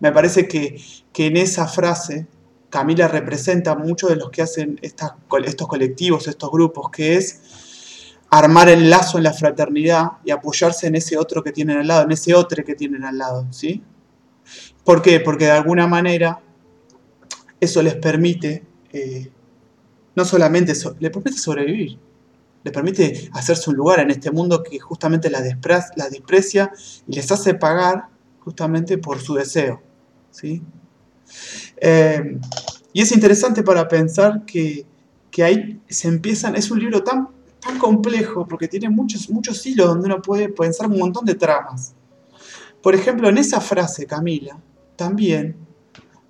Me 0.00 0.12
parece 0.12 0.48
que, 0.48 0.80
que 1.12 1.26
en 1.26 1.36
esa 1.36 1.66
frase 1.66 2.26
Camila 2.70 3.08
representa 3.08 3.74
mucho 3.74 4.08
de 4.08 4.16
los 4.16 4.30
que 4.30 4.42
hacen 4.42 4.78
estos 4.82 5.68
colectivos, 5.68 6.28
estos 6.28 6.50
grupos, 6.50 6.90
que 6.90 7.16
es 7.16 7.40
armar 8.30 8.68
el 8.68 8.90
lazo 8.90 9.18
en 9.18 9.24
la 9.24 9.32
fraternidad 9.32 10.12
y 10.24 10.30
apoyarse 10.30 10.86
en 10.86 10.96
ese 10.96 11.16
otro 11.16 11.42
que 11.42 11.52
tienen 11.52 11.78
al 11.78 11.88
lado, 11.88 12.04
en 12.04 12.12
ese 12.12 12.34
otro 12.34 12.62
que 12.64 12.74
tienen 12.74 13.04
al 13.04 13.18
lado, 13.18 13.46
¿sí? 13.50 13.82
¿Por 14.84 15.02
qué? 15.02 15.20
Porque 15.20 15.46
de 15.46 15.52
alguna 15.52 15.86
manera 15.86 16.40
eso 17.60 17.82
les 17.82 17.94
permite, 17.96 18.64
eh, 18.92 19.30
no 20.14 20.24
solamente, 20.24 20.72
les 21.00 21.10
permite 21.10 21.38
sobrevivir, 21.38 21.98
les 22.64 22.74
permite 22.74 23.30
hacerse 23.32 23.70
un 23.70 23.76
lugar 23.76 24.00
en 24.00 24.10
este 24.10 24.30
mundo 24.30 24.62
que 24.62 24.78
justamente 24.78 25.30
la, 25.30 25.40
la 25.40 26.08
desprecia 26.10 26.72
y 27.06 27.14
les 27.14 27.30
hace 27.32 27.54
pagar 27.54 28.08
justamente 28.40 28.98
por 28.98 29.20
su 29.20 29.34
deseo, 29.34 29.82
¿sí? 30.30 30.62
Eh, 31.76 32.38
y 32.92 33.02
es 33.02 33.12
interesante 33.12 33.62
para 33.62 33.86
pensar 33.88 34.44
que, 34.44 34.86
ahí 35.42 35.80
se 35.88 36.08
empiezan, 36.08 36.56
es 36.56 36.70
un 36.70 36.80
libro 36.80 37.04
tan, 37.04 37.28
tan 37.60 37.78
complejo 37.78 38.46
porque 38.48 38.66
tiene 38.66 38.88
muchos, 38.88 39.30
muchos 39.30 39.64
hilos 39.64 39.86
donde 39.86 40.06
uno 40.06 40.20
puede 40.20 40.48
pensar 40.48 40.88
un 40.88 40.98
montón 40.98 41.24
de 41.24 41.36
tramas. 41.36 41.94
Por 42.82 42.94
ejemplo, 42.96 43.28
en 43.28 43.38
esa 43.38 43.60
frase, 43.60 44.04
Camila, 44.04 44.58
también 44.96 45.56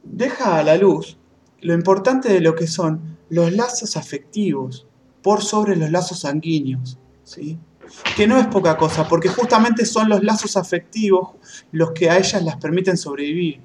deja 0.03 0.59
a 0.59 0.63
la 0.63 0.77
luz 0.77 1.17
lo 1.61 1.73
importante 1.73 2.31
de 2.31 2.41
lo 2.41 2.55
que 2.55 2.67
son 2.67 3.17
los 3.31 3.53
lazos 3.53 3.97
afectivos 3.97 4.87
por 5.23 5.43
sobre 5.43 5.75
los 5.75 5.91
lazos 5.91 6.21
sanguíneos, 6.21 6.99
¿sí? 7.25 7.59
que 8.17 8.27
no 8.27 8.39
es 8.39 8.47
poca 8.47 8.77
cosa, 8.77 9.09
porque 9.09 9.29
justamente 9.29 9.85
son 9.85 10.09
los 10.09 10.23
lazos 10.23 10.57
afectivos 10.57 11.31
los 11.73 11.93
que 11.93 12.11
a 12.11 12.19
ellas 12.19 12.43
las 12.43 12.57
permiten 12.57 12.97
sobrevivir. 12.97 13.61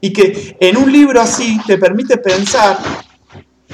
Y 0.00 0.12
que 0.12 0.56
en 0.58 0.76
un 0.76 0.90
libro 0.90 1.20
así 1.20 1.58
te 1.66 1.76
permite 1.78 2.16
pensar, 2.18 2.78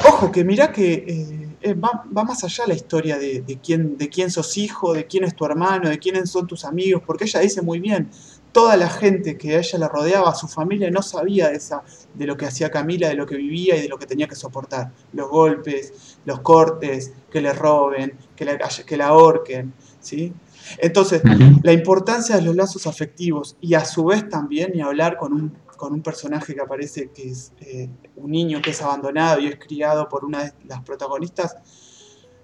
ojo, 0.05 0.31
que 0.33 0.45
mira 0.45 0.73
que 0.73 0.93
eh, 0.93 1.47
eh, 1.61 1.75
va, 1.75 2.05
más 2.11 2.45
allá 2.45 2.65
la 2.67 2.75
historia 2.75 3.19
de, 3.19 3.59
quién, 3.63 3.97
de 3.97 4.09
quién 4.09 4.31
sos 4.31 4.57
hijo, 4.57 4.93
de 4.93 5.07
quién 5.07 5.25
es 5.25 5.35
tu 5.35 5.45
hermano, 5.45 5.89
de 5.89 5.99
quiénes 5.99 6.31
son 6.31 6.47
tus 6.47 6.65
amigos, 6.65 7.03
porque 7.07 7.25
ella 7.25 7.41
dice 7.41 7.63
muy 7.63 7.81
bien, 7.81 8.09
toda 8.53 8.77
la 8.77 8.89
gente 8.89 9.37
que 9.37 9.57
a 9.57 9.59
ella 9.59 9.79
la 9.79 9.89
rodeaba, 9.89 10.35
su 10.35 10.49
familia, 10.49 10.91
no 10.91 11.03
sabía 11.03 11.51
de, 11.51 11.57
esa, 11.57 11.83
de 12.15 12.27
lo 12.27 12.37
que 12.37 12.47
hacía 12.47 12.71
Camila, 12.71 13.09
de 13.09 13.15
lo 13.15 13.27
que 13.27 13.37
vivía 13.37 13.77
y 13.77 13.83
de 13.83 13.89
lo 13.89 13.99
que 13.99 14.07
tenía 14.07 14.27
que 14.29 14.35
soportar. 14.35 14.93
Los 15.13 15.29
golpes, 15.29 16.19
los 16.25 16.41
cortes, 16.41 17.13
que 17.31 17.41
le 17.41 17.53
roben, 17.53 18.15
que 18.35 18.45
la, 18.45 18.57
que 18.57 18.97
la 18.97 19.09
ahorquen. 19.09 19.75
¿sí? 20.01 20.33
Entonces, 20.79 21.21
la 21.63 21.73
importancia 21.73 22.37
de 22.37 22.43
los 22.43 22.57
lazos 22.57 22.87
afectivos 22.87 23.57
y 23.61 23.75
a 23.75 23.85
su 23.85 24.05
vez 24.07 24.29
también, 24.29 24.73
y 24.75 24.81
hablar 24.81 25.17
con 25.19 25.33
un, 25.33 25.53
con 25.77 25.93
un 25.93 26.03
personaje 26.03 26.55
que 26.55 26.61
aparece 26.61 27.11
que 27.11 27.31
es 27.31 27.53
eh, 27.61 27.89
un 28.17 28.31
niño 28.31 28.61
que 28.63 28.71
es 28.71 28.83
abandonado 28.83 29.41
y 29.41 29.47
es 29.47 29.57
criado 29.59 30.09
por 30.09 30.25
una 30.25 30.45
de 30.45 30.53
las 30.67 30.83
protagonistas, 30.83 31.57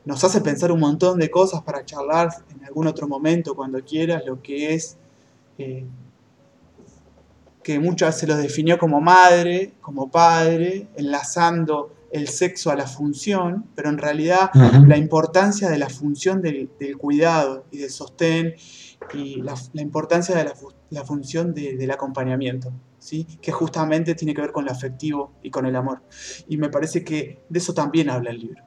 nos 0.05 0.23
hace 0.25 0.41
pensar 0.41 0.73
un 0.73 0.81
montón 0.81 1.19
de 1.19 1.31
cosas 1.31 1.63
para 1.63 1.85
charlar 1.85 2.29
en 2.51 2.65
algún 2.65 2.87
otro 2.87 3.07
momento, 3.07 3.55
cuando 3.55 3.83
quieras, 3.85 4.25
lo 4.27 4.43
que 4.43 4.75
es 4.75 4.97
eh, 5.59 5.87
que 7.63 7.79
muchas 7.79 8.15
veces 8.17 8.29
los 8.29 8.39
definió 8.39 8.79
como 8.79 9.01
madre, 9.01 9.75
como 9.81 10.11
padre, 10.11 10.89
enlazando 10.97 11.93
el 12.11 12.29
sexo 12.29 12.71
a 12.71 12.77
la 12.77 12.87
función, 12.87 13.65
pero 13.75 13.89
en 13.89 13.99
realidad 13.99 14.51
la 14.87 14.99
importancia 14.99 15.71
de 15.71 15.79
la 15.79 15.89
función 15.89 16.43
del, 16.43 16.69
cuidado 16.99 17.65
y 17.71 17.79
del 17.79 17.91
sostén 17.91 18.55
y 19.15 19.41
la, 19.43 19.55
importancia 19.75 20.37
de 20.37 20.53
la, 20.91 21.05
función 21.05 21.55
del 21.55 21.91
acompañamiento, 21.91 22.71
¿sí? 23.03 23.27
que 23.41 23.53
justamente 23.53 24.15
tiene 24.15 24.33
que 24.33 24.41
ver 24.41 24.53
con 24.53 24.65
lo 24.65 24.71
afectivo 24.71 25.35
y 25.43 25.51
con 25.51 25.67
el 25.67 25.77
amor. 25.77 26.03
Y 26.49 26.57
me 26.57 26.69
parece 26.69 27.05
que 27.05 27.41
de 27.49 27.59
eso 27.59 27.75
también 27.75 28.09
habla 28.09 28.31
el 28.31 28.39
libro 28.39 28.63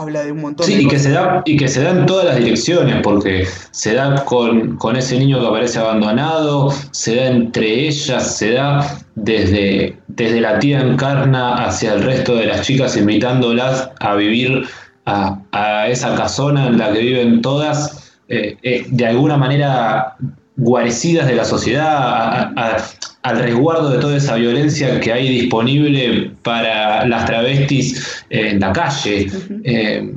habla 0.00 0.22
de 0.22 0.30
un 0.30 0.40
montón 0.40 0.64
sí, 0.64 0.82
y 0.82 0.86
que 0.86 0.96
se 0.96 1.10
da 1.10 1.42
y 1.44 1.56
que 1.56 1.66
se 1.66 1.82
da 1.82 1.90
en 1.90 2.06
todas 2.06 2.24
las 2.24 2.36
direcciones 2.36 3.02
porque 3.02 3.48
se 3.72 3.94
da 3.94 4.24
con, 4.24 4.76
con, 4.76 4.94
ese 4.94 5.18
niño 5.18 5.40
que 5.40 5.46
aparece 5.48 5.80
abandonado 5.80 6.72
se 6.92 7.16
da 7.16 7.26
entre 7.26 7.88
ellas 7.88 8.36
se 8.36 8.52
da 8.52 8.96
desde, 9.16 9.98
desde 10.06 10.40
la 10.40 10.60
tía 10.60 10.80
encarna 10.82 11.64
hacia 11.64 11.94
el 11.94 12.04
resto 12.04 12.36
de 12.36 12.46
las 12.46 12.64
chicas 12.64 12.96
invitándolas 12.96 13.90
a 13.98 14.14
vivir 14.14 14.68
a, 15.04 15.40
a 15.50 15.88
esa 15.88 16.14
casona 16.14 16.68
en 16.68 16.78
la 16.78 16.92
que 16.92 17.00
viven 17.00 17.42
todas 17.42 18.14
eh, 18.28 18.56
eh, 18.62 18.86
de 18.88 19.06
alguna 19.06 19.36
manera 19.36 20.16
guarecidas 20.58 21.26
de 21.26 21.34
la 21.34 21.44
sociedad 21.44 22.52
al 23.28 23.38
resguardo 23.40 23.90
de 23.90 23.98
toda 23.98 24.16
esa 24.16 24.36
violencia 24.36 25.00
que 25.00 25.12
hay 25.12 25.28
disponible 25.28 26.30
para 26.42 27.06
las 27.06 27.26
travestis 27.26 28.24
en 28.30 28.58
la 28.60 28.72
calle. 28.72 29.30
Eh, 29.64 30.14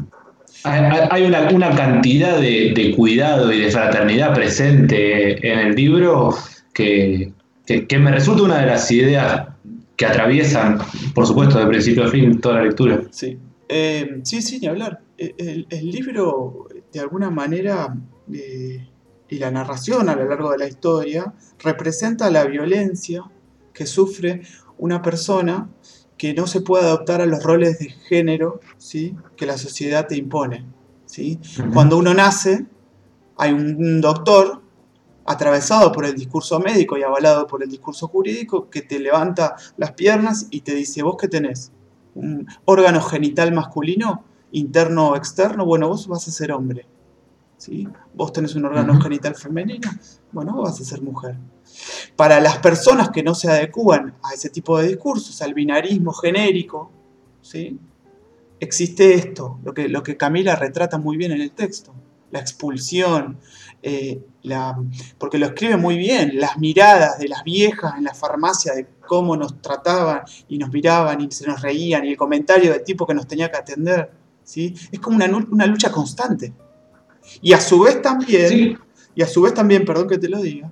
hay 0.64 1.24
una, 1.24 1.76
cantidad 1.76 2.40
de, 2.40 2.94
cuidado 2.96 3.52
y 3.52 3.60
de 3.60 3.72
fraternidad 3.72 4.34
presente 4.34 5.46
en 5.52 5.60
el 5.60 5.76
libro 5.76 6.36
que, 6.74 7.34
me 8.00 8.12
resulta 8.12 8.44
una 8.44 8.60
de 8.60 8.68
las 8.68 8.90
ideas 8.92 9.48
que 9.98 10.06
atraviesan, 10.06 10.80
por 11.14 11.26
supuesto, 11.28 11.60
de 11.60 11.66
principio 11.66 12.06
a 12.06 12.10
fin 12.10 12.40
toda 12.40 12.56
la 12.56 12.64
lectura. 12.64 13.02
Sí, 13.12 13.38
eh, 13.68 14.20
sí, 14.24 14.42
sí, 14.42 14.60
ni 14.60 14.68
hablar. 14.68 15.02
El, 15.18 15.68
libro, 15.82 16.68
de 16.94 17.00
alguna 17.00 17.30
manera, 17.30 17.94
eh, 18.34 18.88
y 19.32 19.40
la 19.40 19.50
narración 19.50 20.10
a 20.10 20.16
lo 20.16 20.26
largo 20.26 20.52
de 20.52 20.58
la 20.58 20.68
historia 20.68 21.34
representa 21.60 22.30
la 22.30 22.44
violencia 22.44 23.24
que 23.74 23.88
sufre 23.88 24.42
una 24.78 25.02
persona 25.02 25.70
que 26.18 26.34
no 26.34 26.48
se 26.48 26.60
puede 26.60 26.84
adoptar 26.84 27.22
a 27.22 27.26
los 27.26 27.42
roles 27.42 27.80
de 27.80 27.90
género 27.90 28.60
¿sí? 28.78 29.16
que 29.38 29.46
la 29.46 29.58
sociedad 29.58 30.06
te 30.06 30.18
impone. 30.18 30.66
¿sí? 31.06 31.40
Cuando 31.74 31.98
uno 31.98 32.14
nace, 32.14 32.66
hay 33.38 33.54
un 33.54 34.02
doctor 34.02 34.62
atravesado 35.26 35.94
por 35.94 36.04
el 36.04 36.14
discurso 36.14 36.60
médico 36.60 36.98
y 36.98 37.04
avalado 37.04 37.48
por 37.48 37.64
el 37.64 37.70
discurso 37.70 38.10
jurídico 38.10 38.70
que 38.70 38.82
te 38.82 39.00
levanta 39.00 39.56
las 39.78 39.94
piernas 39.94 40.48
y 40.52 40.60
te 40.60 40.76
dice, 40.76 41.04
vos 41.04 41.16
qué 41.18 41.30
tenés, 41.30 41.72
un 42.16 42.48
órgano 42.66 43.00
genital 43.02 43.54
masculino, 43.54 44.26
interno 44.52 45.12
o 45.12 45.16
externo, 45.16 45.66
bueno, 45.66 45.88
vos 45.88 46.10
vas 46.10 46.28
a 46.28 46.32
ser 46.32 46.52
hombre. 46.52 46.86
Vos 48.14 48.34
tenés 48.34 48.56
un 48.56 48.66
órgano 48.66 49.00
genital 49.00 49.36
femenino, 49.36 49.90
bueno, 50.32 50.62
vas 50.62 50.80
a 50.82 50.84
ser 50.84 51.02
mujer. 51.02 51.36
Para 52.16 52.40
las 52.40 52.58
personas 52.58 53.10
que 53.10 53.24
no 53.24 53.36
se 53.36 53.50
adecúan 53.50 54.16
a 54.24 54.34
ese 54.34 54.50
tipo 54.50 54.80
de 54.80 54.88
discursos, 54.88 55.42
al 55.42 55.54
binarismo 55.54 56.12
genérico, 56.14 56.92
¿sí? 57.42 57.80
existe 58.60 59.14
esto, 59.14 59.60
lo 59.64 59.74
que, 59.74 59.90
lo 59.90 60.02
que 60.04 60.18
Camila 60.18 60.56
retrata 60.56 60.98
muy 60.98 61.18
bien 61.18 61.32
en 61.32 61.42
el 61.42 61.52
texto, 61.52 61.94
la 62.32 62.40
expulsión, 62.40 63.38
eh, 63.84 64.24
la, 64.44 64.78
porque 65.18 65.38
lo 65.38 65.48
escribe 65.48 65.78
muy 65.78 65.98
bien, 65.98 66.40
las 66.40 66.58
miradas 66.58 67.20
de 67.20 67.28
las 67.28 67.44
viejas 67.44 67.94
en 67.98 68.06
la 68.06 68.14
farmacia 68.14 68.74
de 68.74 68.88
cómo 69.06 69.36
nos 69.36 69.62
trataban 69.62 70.22
y 70.48 70.58
nos 70.58 70.72
miraban 70.72 71.22
y 71.22 71.32
se 71.32 71.46
nos 71.46 71.62
reían 71.62 72.06
y 72.06 72.10
el 72.10 72.18
comentario 72.18 72.72
del 72.72 72.84
tipo 72.84 73.06
que 73.06 73.14
nos 73.14 73.28
tenía 73.28 73.52
que 73.52 73.58
atender, 73.58 74.12
¿sí? 74.44 74.74
es 74.92 75.00
como 75.00 75.18
una, 75.18 75.26
una 75.52 75.66
lucha 75.66 75.92
constante. 75.92 76.54
Y 77.42 77.54
a 77.54 77.60
su 77.60 77.80
vez 77.82 78.02
también, 78.02 78.80
y 79.16 79.22
a 79.22 79.28
su 79.28 79.42
vez 79.42 79.54
también, 79.54 79.86
perdón 79.86 80.08
que 80.08 80.18
te 80.18 80.30
lo 80.30 80.42
diga, 80.42 80.72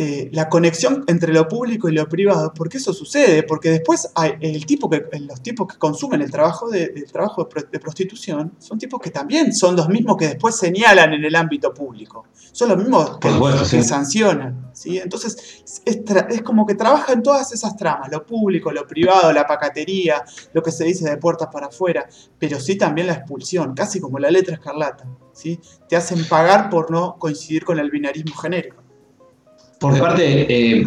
eh, 0.00 0.30
la 0.32 0.48
conexión 0.48 1.02
entre 1.08 1.32
lo 1.32 1.48
público 1.48 1.88
y 1.88 1.92
lo 1.92 2.08
privado, 2.08 2.54
porque 2.54 2.76
eso 2.76 2.92
sucede, 2.92 3.42
porque 3.42 3.70
después 3.70 4.08
hay 4.14 4.34
el 4.40 4.64
tipo 4.64 4.88
que, 4.88 5.04
los 5.22 5.42
tipos 5.42 5.66
que 5.66 5.76
consumen 5.76 6.22
el 6.22 6.30
trabajo 6.30 6.70
de, 6.70 7.04
trabajo 7.10 7.48
de 7.72 7.80
prostitución 7.80 8.52
son 8.60 8.78
tipos 8.78 9.00
que 9.00 9.10
también 9.10 9.52
son 9.52 9.74
los 9.74 9.88
mismos 9.88 10.16
que 10.16 10.28
después 10.28 10.54
señalan 10.54 11.14
en 11.14 11.24
el 11.24 11.34
ámbito 11.34 11.74
público, 11.74 12.26
son 12.52 12.68
los 12.68 12.78
mismos 12.78 13.18
que, 13.18 13.82
sancionan. 13.82 14.70
¿sí? 14.72 14.98
Entonces 14.98 15.64
es, 15.84 16.00
es, 16.06 16.42
como 16.42 16.64
que 16.64 16.76
trabaja 16.76 17.12
en 17.12 17.20
todas 17.24 17.52
esas 17.52 17.76
tramas, 17.76 18.08
lo 18.12 18.24
público, 18.24 18.70
lo 18.70 18.86
privado, 18.86 19.32
la 19.32 19.48
pacatería, 19.48 20.22
lo 20.52 20.62
que 20.62 20.70
se 20.70 20.84
dice 20.84 21.10
de 21.10 21.16
puertas 21.16 21.48
para 21.52 21.66
afuera, 21.66 22.08
pero 22.38 22.60
sí 22.60 22.76
también 22.76 23.08
la 23.08 23.14
expulsión, 23.14 23.74
casi 23.74 23.98
como 23.98 24.20
la 24.20 24.30
letra 24.30 24.54
escarlata. 24.54 25.08
¿sí? 25.32 25.58
Te 25.88 25.96
hacen 25.96 26.24
pagar 26.28 26.70
por 26.70 26.92
no 26.92 27.16
coincidir 27.18 27.64
con 27.64 27.80
el 27.80 27.90
binarismo 27.90 28.36
genérico. 28.36 28.87
Por 29.80 29.98
parte, 29.98 30.46
eh, 30.48 30.86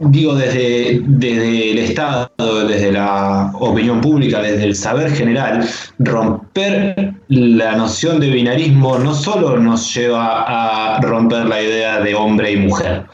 digo, 0.00 0.34
desde, 0.34 1.00
desde 1.06 1.70
el 1.70 1.78
Estado, 1.78 2.30
desde 2.66 2.92
la 2.92 3.52
opinión 3.60 4.00
pública, 4.00 4.42
desde 4.42 4.64
el 4.64 4.74
saber 4.74 5.12
general, 5.12 5.66
romper 5.98 7.14
la 7.28 7.76
noción 7.76 8.20
de 8.20 8.30
binarismo 8.30 8.98
no 8.98 9.14
solo 9.14 9.58
nos 9.58 9.94
lleva 9.94 10.96
a 10.96 11.00
romper 11.00 11.46
la 11.46 11.62
idea 11.62 12.00
de 12.00 12.14
hombre 12.14 12.52
y 12.52 12.56
mujer, 12.56 13.04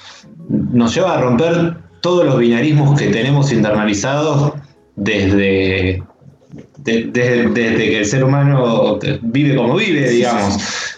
nos 0.48 0.94
lleva 0.94 1.14
a 1.14 1.20
romper 1.20 1.76
todos 2.00 2.24
los 2.24 2.38
binarismos 2.38 2.98
que 2.98 3.08
tenemos 3.08 3.52
internalizados 3.52 4.54
desde, 4.96 6.02
desde, 6.78 7.52
que 7.54 7.98
el 7.98 8.06
ser 8.06 8.24
humano 8.24 8.98
vive 9.22 9.56
como 9.56 9.76
vive, 9.76 10.08
digamos. 10.10 10.56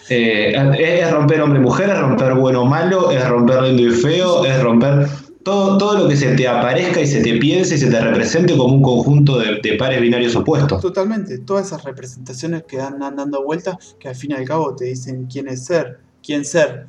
Eh, 0.09 0.53
es 0.79 1.11
romper 1.11 1.41
hombre-mujer, 1.41 1.89
es 1.89 1.99
romper 1.99 2.33
bueno-malo, 2.35 3.11
es 3.11 3.27
romper 3.27 3.63
lindo 3.63 3.83
y 3.83 3.91
feo, 3.91 4.45
es 4.45 4.61
romper 4.61 5.07
todo, 5.43 5.77
todo 5.77 5.97
lo 5.99 6.07
que 6.07 6.15
se 6.15 6.35
te 6.35 6.47
aparezca 6.47 7.01
y 7.01 7.07
se 7.07 7.21
te 7.21 7.37
piense 7.37 7.75
y 7.75 7.77
se 7.77 7.89
te 7.89 7.99
represente 7.99 8.55
como 8.57 8.75
un 8.75 8.81
conjunto 8.81 9.39
de, 9.39 9.75
pares 9.77 10.01
binarios 10.01 10.35
opuestos. 10.35 10.81
Totalmente, 10.81 11.37
todas 11.39 11.67
esas 11.67 11.83
representaciones 11.83 12.63
que 12.63 12.79
andan 12.79 13.15
dando 13.15 13.43
vueltas, 13.43 13.95
que 13.99 14.09
al 14.09 14.15
fin 14.15 14.31
y 14.31 14.33
al 14.35 14.45
cabo 14.45 14.75
te 14.75 14.85
dicen 14.85 15.27
quién 15.27 15.47
es 15.47 15.65
ser, 15.65 15.99
quién 16.23 16.45
ser. 16.45 16.87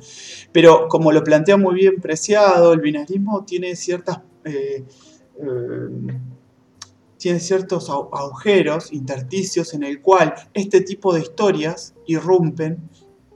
Pero 0.51 0.87
como 0.87 1.11
lo 1.11 1.23
plantea 1.23 1.57
muy 1.57 1.75
bien 1.75 1.95
Preciado, 2.01 2.73
el 2.73 2.79
binarismo 2.79 3.43
tiene 3.45 3.75
ciertas... 3.75 4.19
Eh, 4.45 4.83
eh, 5.37 6.17
tiene 7.25 7.39
ciertos 7.39 7.89
agujeros, 7.89 8.93
intersticios 8.93 9.73
en 9.73 9.81
el 9.81 9.99
cual 9.99 10.35
este 10.53 10.81
tipo 10.81 11.11
de 11.11 11.21
historias 11.21 11.95
irrumpen 12.05 12.87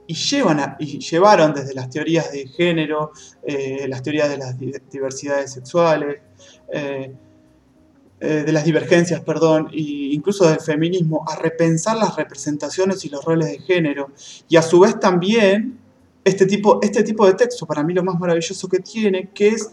y, 0.06 0.14
llevan 0.14 0.76
y 0.78 1.00
llevaron 1.00 1.52
desde 1.52 1.74
las 1.74 1.90
teorías 1.90 2.30
de 2.30 2.46
género, 2.46 3.10
eh, 3.42 3.86
las 3.88 4.00
teorías 4.04 4.28
de 4.28 4.38
las 4.38 4.56
diversidades 4.88 5.54
sexuales, 5.54 6.20
eh, 6.72 7.12
eh, 8.20 8.44
de 8.46 8.52
las 8.52 8.64
divergencias, 8.64 9.22
perdón, 9.22 9.70
e 9.72 9.80
incluso 10.14 10.48
del 10.48 10.60
feminismo, 10.60 11.24
a 11.28 11.34
repensar 11.34 11.96
las 11.96 12.14
representaciones 12.14 13.04
y 13.04 13.08
los 13.08 13.24
roles 13.24 13.48
de 13.48 13.58
género. 13.58 14.12
Y 14.48 14.56
a 14.56 14.62
su 14.62 14.78
vez 14.78 15.00
también 15.00 15.80
este 16.22 16.46
tipo, 16.46 16.78
este 16.80 17.02
tipo 17.02 17.26
de 17.26 17.34
texto, 17.34 17.66
para 17.66 17.82
mí 17.82 17.92
lo 17.92 18.04
más 18.04 18.20
maravilloso 18.20 18.68
que 18.68 18.78
tiene, 18.78 19.30
que 19.30 19.48
es 19.48 19.68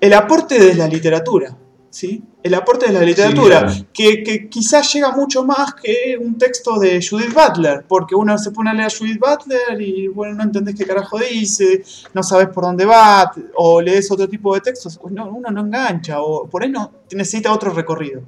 el 0.00 0.12
aporte 0.12 0.60
de 0.60 0.76
la 0.76 0.86
literatura. 0.86 1.56
¿Sí? 1.90 2.22
El 2.42 2.54
aporte 2.54 2.86
de 2.86 2.92
la 2.92 3.02
literatura, 3.02 3.70
que, 3.92 4.22
que, 4.22 4.48
quizás 4.48 4.90
llega 4.94 5.10
mucho 5.12 5.44
más 5.44 5.74
que 5.74 6.16
un 6.18 6.38
texto 6.38 6.78
de 6.78 7.04
Judith 7.06 7.34
Butler, 7.34 7.84
porque 7.86 8.14
uno 8.14 8.38
se 8.38 8.50
pone 8.50 8.70
a 8.70 8.72
leer 8.72 8.86
a 8.86 8.90
Judith 8.90 9.20
Butler 9.20 9.80
y 9.80 10.08
bueno, 10.08 10.36
no 10.36 10.44
entendés 10.44 10.76
qué 10.76 10.86
carajo 10.86 11.18
dice, 11.18 11.82
no 12.14 12.22
sabes 12.22 12.48
por 12.48 12.64
dónde 12.64 12.86
va, 12.86 13.30
o 13.56 13.82
lees 13.82 14.10
otro 14.10 14.26
tipo 14.28 14.54
de 14.54 14.60
textos, 14.60 14.98
pues 14.98 15.12
no, 15.12 15.28
uno 15.28 15.50
no 15.50 15.60
engancha, 15.60 16.22
o 16.22 16.48
por 16.48 16.62
ahí 16.62 16.70
no 16.70 16.92
necesita 17.12 17.52
otro 17.52 17.72
recorrido. 17.72 18.22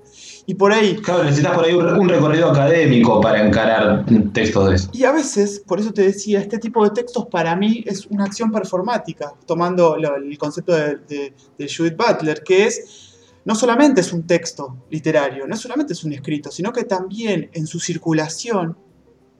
Y 0.45 0.55
por 0.55 0.73
ahí. 0.73 0.97
Claro, 0.97 1.23
necesitas 1.23 1.55
por 1.55 1.65
ahí 1.65 1.73
un, 1.73 2.09
recorrido 2.09 2.51
académico 2.51 3.21
para 3.21 3.47
encarar 3.47 4.05
textos 4.33 4.69
de 4.69 4.75
eso. 4.75 4.91
Y 4.93 5.05
a 5.05 5.13
veces, 5.13 5.63
por 5.65 5.79
eso 5.79 5.93
te 5.93 6.03
decía, 6.03 6.41
este 6.41 6.59
tipo 6.59 6.83
de 6.83 6.91
textos 6.91 7.27
para 7.27 7.55
mí 7.55 7.85
es 7.87 8.07
una 8.07 8.25
acción 8.25 8.51
performática, 8.51 9.33
tomando 9.47 9.95
el 9.97 10.37
concepto 10.37 10.73
de, 10.73 11.33
de 11.57 11.73
Judith 11.75 11.97
Butler, 11.97 12.43
que 12.43 12.67
es 12.67 13.12
no 13.45 13.55
solamente 13.55 14.01
es 14.01 14.13
un 14.13 14.27
texto 14.27 14.85
literario, 14.91 15.47
no 15.47 15.57
solamente 15.57 15.95
es 15.95 16.05
un 16.05 16.13
escrito, 16.13 16.51
sino 16.51 16.73
que 16.73 16.85
también 16.85 17.51
en 17.53 17.67
su 17.67 17.81
circulación 17.81 18.77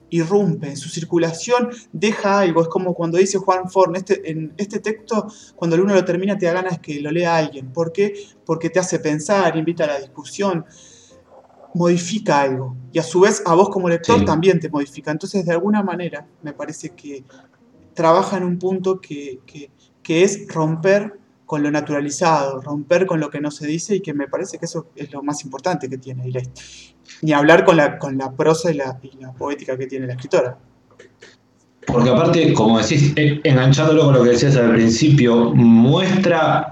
irrumpe, 0.09 0.69
en 0.69 0.77
su 0.77 0.89
circulación 0.89 1.69
deja 1.91 2.39
algo. 2.39 2.61
Es 2.61 2.67
como 2.67 2.93
cuando 2.93 3.17
dice 3.17 3.39
Juan 3.39 3.69
Forn, 3.69 3.95
este, 3.95 4.29
en 4.29 4.53
este 4.57 4.79
texto, 4.79 5.27
cuando 5.55 5.75
uno 5.81 5.93
lo 5.93 6.05
termina, 6.05 6.37
te 6.37 6.45
da 6.45 6.53
ganas 6.53 6.79
que 6.79 6.99
lo 6.99 7.09
lea 7.09 7.35
alguien. 7.35 7.71
¿Por 7.73 7.91
qué? 7.91 8.13
Porque 8.45 8.69
te 8.69 8.79
hace 8.79 8.99
pensar, 8.99 9.57
invita 9.57 9.85
a 9.85 9.87
la 9.87 9.99
discusión, 9.99 10.65
modifica 11.73 12.41
algo. 12.41 12.75
Y 12.91 12.99
a 12.99 13.03
su 13.03 13.21
vez, 13.21 13.41
a 13.45 13.55
vos 13.55 13.69
como 13.69 13.89
lector 13.89 14.23
también 14.23 14.59
te 14.59 14.69
modifica. 14.69 15.09
Entonces, 15.09 15.45
de 15.45 15.51
alguna 15.51 15.81
manera, 15.81 16.27
me 16.43 16.53
parece 16.53 16.89
que 16.91 17.23
trabaja 17.95 18.37
en 18.37 18.43
un 18.43 18.59
punto 18.59 19.01
que, 19.01 19.39
que 20.03 20.23
es 20.23 20.47
romper 20.47 21.22
con 21.53 21.61
lo 21.61 21.69
naturalizado, 21.69 22.61
romper 22.61 23.05
con 23.05 23.19
lo 23.19 23.29
que 23.29 23.39
no 23.39 23.51
se 23.51 23.67
dice 23.67 23.97
y 23.97 23.99
que 23.99 24.11
me 24.11 24.27
parece 24.27 24.57
que 24.57 24.65
eso 24.65 24.87
es 24.95 25.13
lo 25.13 25.21
más 25.21 25.43
importante 25.43 25.87
que 25.87 25.99
tiene. 25.99 26.33
Ni 27.21 27.31
hablar 27.31 27.63
con 27.63 27.77
la, 27.77 27.99
con 27.99 28.17
la 28.17 28.31
prosa 28.31 28.71
y 28.71 28.73
la, 28.73 28.97
poética 29.37 29.77
que 29.77 29.85
tiene 29.85 30.07
la 30.07 30.13
escritora. 30.13 30.57
Porque 31.85 32.09
aparte, 32.09 32.53
como 32.53 32.79
decís, 32.79 33.13
eh, 33.17 33.39
enganchándolo 33.43 34.05
con 34.05 34.15
lo 34.15 34.23
que 34.23 34.31
decías 34.31 34.55
al 34.55 34.71
principio, 34.73 35.53
muestra 35.53 36.69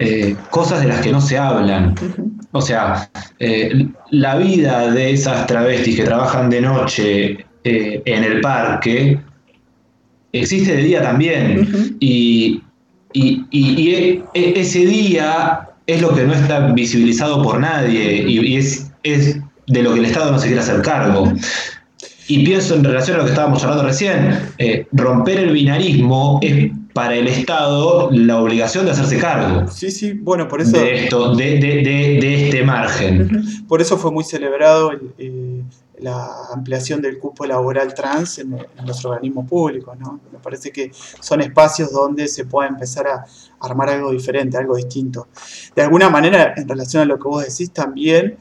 eh, 0.00 0.34
cosas 0.50 0.80
de 0.80 0.88
las 0.88 1.02
que 1.02 1.12
no 1.12 1.20
se 1.20 1.38
hablan. 1.38 1.94
O 2.50 2.60
sea, 2.60 3.08
eh, 3.38 3.86
la 4.10 4.38
vida 4.38 4.90
de 4.90 5.12
esas 5.12 5.46
travestis 5.46 5.94
que 5.94 6.02
trabajan 6.02 6.50
de 6.50 6.62
noche 6.62 7.46
en 7.62 8.24
el 8.24 8.40
parque 8.40 9.20
existe 10.32 10.74
de 10.74 10.82
día 10.82 11.00
también. 11.00 11.96
Y 12.00 12.60
y, 13.12 13.46
e, 13.52 14.22
e, 14.34 14.60
ese 14.60 14.86
día 14.86 15.68
es 15.86 16.02
lo 16.02 16.14
que 16.14 16.24
no 16.24 16.34
está 16.34 16.72
visibilizado 16.72 17.42
por 17.42 17.60
nadie 17.60 18.24
y, 18.28 18.56
es, 18.56 18.90
es, 19.02 19.38
de 19.66 19.82
lo 19.82 19.94
que 19.94 20.00
el 20.00 20.06
Estado 20.06 20.32
no 20.32 20.38
se 20.38 20.46
quiere 20.46 20.60
hacer 20.60 20.82
cargo. 20.82 21.32
Y 22.28 22.44
pienso 22.44 22.74
en 22.74 22.82
relación 22.82 23.16
a 23.16 23.18
lo 23.18 23.24
que 23.24 23.30
estábamos 23.30 23.62
hablando 23.62 23.84
recién, 23.84 24.38
eh, 24.58 24.86
romper 24.90 25.38
el 25.38 25.52
binarismo 25.52 26.40
es 26.42 26.72
para 26.92 27.14
el 27.14 27.28
Estado 27.28 28.10
la 28.10 28.38
obligación 28.38 28.86
de 28.86 28.92
hacerse 28.92 29.18
cargo. 29.18 29.70
Sí, 29.70 29.90
sí, 29.90 30.12
bueno, 30.14 30.48
por 30.48 30.60
eso... 30.60 30.76
De, 30.76 31.04
esto, 31.04 31.36
de, 31.36 31.58
de, 31.60 31.82
de 31.82 32.46
este 32.46 32.64
margen. 32.64 33.44
Por 33.68 33.80
eso 33.80 33.96
fue 33.96 34.10
muy 34.10 34.24
celebrado 34.24 34.90
el, 34.90 35.00
eh, 35.18 35.45
la 35.98 36.48
ampliación 36.52 37.00
del 37.00 37.18
cupo 37.18 37.46
laboral 37.46 37.94
trans 37.94 38.38
en, 38.38 38.50
nuestro 38.84 39.10
organismo 39.10 39.46
público. 39.46 39.94
¿no? 39.94 40.20
Me 40.32 40.38
parece 40.38 40.70
que 40.70 40.90
son 40.92 41.40
espacios 41.40 41.92
donde 41.92 42.28
se 42.28 42.44
puede 42.44 42.68
empezar 42.68 43.06
a 43.08 43.24
armar 43.60 43.90
algo 43.90 44.10
diferente, 44.10 44.56
algo 44.56 44.76
distinto. 44.76 45.28
De 45.74 45.82
alguna 45.82 46.10
manera, 46.10 46.54
en 46.56 46.68
relación 46.68 47.02
a 47.02 47.06
lo 47.06 47.18
que 47.18 47.28
vos 47.28 47.44
decís, 47.46 47.72
también 47.72 48.38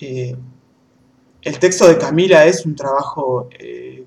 eh, 0.00 0.36
el 1.42 1.58
texto 1.58 1.86
de 1.86 1.98
Camila 1.98 2.44
es 2.44 2.66
un 2.66 2.74
trabajo 2.74 3.48
eh, 3.58 4.06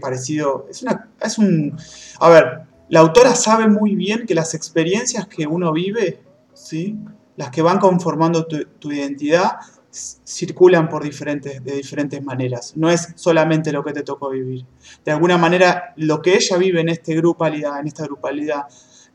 parecido, 0.00 0.66
es, 0.70 0.82
una, 0.82 1.10
es 1.20 1.38
un... 1.38 1.76
A 2.20 2.30
ver, 2.30 2.60
la 2.88 3.00
autora 3.00 3.34
sabe 3.34 3.68
muy 3.68 3.94
bien 3.94 4.26
que 4.26 4.34
las 4.34 4.54
experiencias 4.54 5.26
que 5.26 5.46
uno 5.46 5.72
vive, 5.72 6.22
¿sí? 6.54 6.98
las 7.36 7.50
que 7.50 7.62
van 7.62 7.78
conformando 7.78 8.46
tu, 8.46 8.64
tu 8.78 8.92
identidad, 8.92 9.58
circulan 9.90 10.88
por 10.88 11.02
diferentes, 11.02 11.62
de 11.64 11.72
diferentes 11.72 12.22
maneras. 12.22 12.74
No 12.76 12.90
es 12.90 13.08
solamente 13.16 13.72
lo 13.72 13.82
que 13.84 13.92
te 13.92 14.02
tocó 14.02 14.30
vivir. 14.30 14.64
De 15.04 15.12
alguna 15.12 15.36
manera, 15.36 15.94
lo 15.96 16.22
que 16.22 16.34
ella 16.34 16.56
vive 16.56 16.80
en, 16.80 16.88
este 16.88 17.14
grupalidad, 17.16 17.80
en 17.80 17.88
esta 17.88 18.04
grupalidad, 18.04 18.66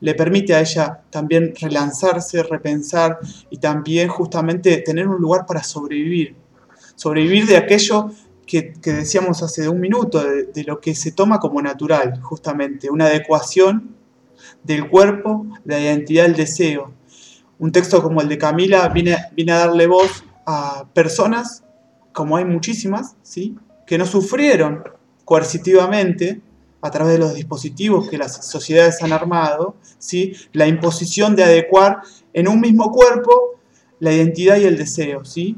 le 0.02 0.14
permite 0.14 0.54
a 0.54 0.60
ella 0.60 1.02
también 1.10 1.54
relanzarse, 1.60 2.44
repensar 2.44 3.20
y 3.50 3.58
también 3.58 4.10
justamente 4.10 4.78
tener 4.78 5.08
un 5.08 5.22
lugar 5.22 5.46
para 5.46 5.64
sobrevivir. 5.64 6.36
Sobrevivir 6.96 7.46
de 7.48 7.58
aquello 7.58 8.12
que, 8.46 8.74
decíamos 8.84 9.42
hace 9.42 9.68
un 9.70 9.80
minuto, 9.80 10.22
de, 10.22 10.64
lo 10.66 10.80
que 10.82 10.94
se 10.94 11.12
toma 11.12 11.40
como 11.40 11.62
natural, 11.62 12.22
justamente, 12.22 12.90
una 12.90 13.06
adecuación 13.06 13.96
del 14.64 14.90
cuerpo, 14.90 15.46
la 15.64 15.80
identidad, 15.80 16.24
del 16.24 16.36
deseo. 16.36 16.94
Un 17.58 17.72
texto 17.72 18.04
como 18.04 18.22
el 18.22 18.28
de 18.28 18.38
Camila 18.38 18.90
viene, 18.90 19.18
viene 19.34 19.54
a 19.54 19.60
darle 19.60 19.88
voz 19.88 20.25
a 20.46 20.86
personas, 20.94 21.64
como 22.12 22.38
hay 22.38 22.46
muchísimas, 22.46 23.16
¿sí? 23.24 23.56
que 23.86 23.98
no 23.98 24.06
sufrieron 24.06 24.84
coercitivamente 25.26 26.42
a 26.82 26.92
través 26.92 27.14
de 27.14 27.20
los 27.20 27.34
dispositivos 27.34 28.10
que 28.10 28.18
las 28.18 28.46
sociedades 28.46 29.02
han 29.02 29.12
armado, 29.12 29.76
¿sí? 29.98 30.34
la 30.54 30.68
imposición 30.68 31.36
de 31.36 31.44
adecuar 31.44 32.02
en 32.34 32.48
un 32.48 32.62
mismo 32.62 32.92
cuerpo 32.92 33.60
la 34.00 34.12
identidad 34.12 34.58
y 34.58 34.66
el 34.66 34.78
deseo, 34.78 35.26
¿sí? 35.26 35.58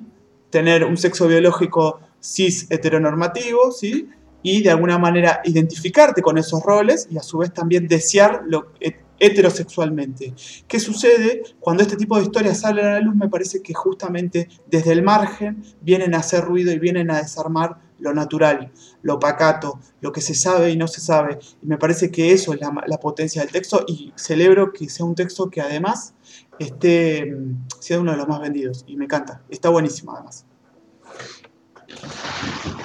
tener 0.50 0.86
un 0.86 0.98
sexo 0.98 1.28
biológico 1.28 2.00
cis 2.22 2.68
heteronormativo, 2.70 3.72
¿sí? 3.72 4.10
y 4.42 4.64
de 4.64 4.70
alguna 4.70 4.98
manera 4.98 5.42
identificarte 5.44 6.22
con 6.22 6.38
esos 6.38 6.64
roles 6.64 7.08
y 7.10 7.18
a 7.18 7.24
su 7.24 7.40
vez 7.40 7.54
también 7.54 7.88
desear 7.88 8.44
lo, 8.48 8.72
heterosexualmente. 9.20 10.34
¿Qué 10.68 10.80
sucede 10.80 11.44
cuando 11.60 11.84
este 11.84 11.96
tipo 11.96 12.18
de 12.18 12.24
historias 12.24 12.60
salen 12.60 12.86
a 12.86 12.92
la 12.94 13.00
luz? 13.00 13.16
Me 13.16 13.30
parece 13.30 13.62
que 13.62 13.74
justamente 13.74 14.48
desde 14.68 14.92
el 14.92 15.04
margen 15.04 15.64
vienen 15.82 16.14
a 16.14 16.20
hacer 16.20 16.44
ruido 16.44 16.72
y 16.72 16.80
vienen 16.80 17.12
a 17.12 17.18
desarmar 17.18 17.78
lo 18.00 18.14
natural, 18.14 18.72
lo 19.02 19.20
pacato, 19.20 19.80
lo 20.02 20.12
que 20.12 20.22
se 20.22 20.36
sabe 20.36 20.72
y 20.72 20.78
no 20.78 20.88
se 20.88 21.02
sabe. 21.02 21.40
Y 21.62 21.68
me 21.68 21.78
parece 21.78 22.12
que 22.12 22.32
eso 22.32 22.54
es 22.54 22.60
la, 22.62 23.00
potencia 23.00 23.42
del 23.42 23.52
texto 23.52 23.84
y 23.88 24.14
celebro 24.16 24.72
que 24.72 24.90
sea 24.90 25.06
un 25.06 25.16
texto 25.16 25.50
que 25.50 25.62
además 25.62 26.14
esté, 26.60 27.36
sea 27.80 28.00
uno 28.00 28.12
de 28.12 28.18
los 28.18 28.28
más 28.28 28.42
vendidos. 28.42 28.84
Y 28.88 28.98
me 28.98 29.06
encanta, 29.06 29.42
está 29.50 29.70
buenísimo 29.70 30.14
además. 30.14 30.46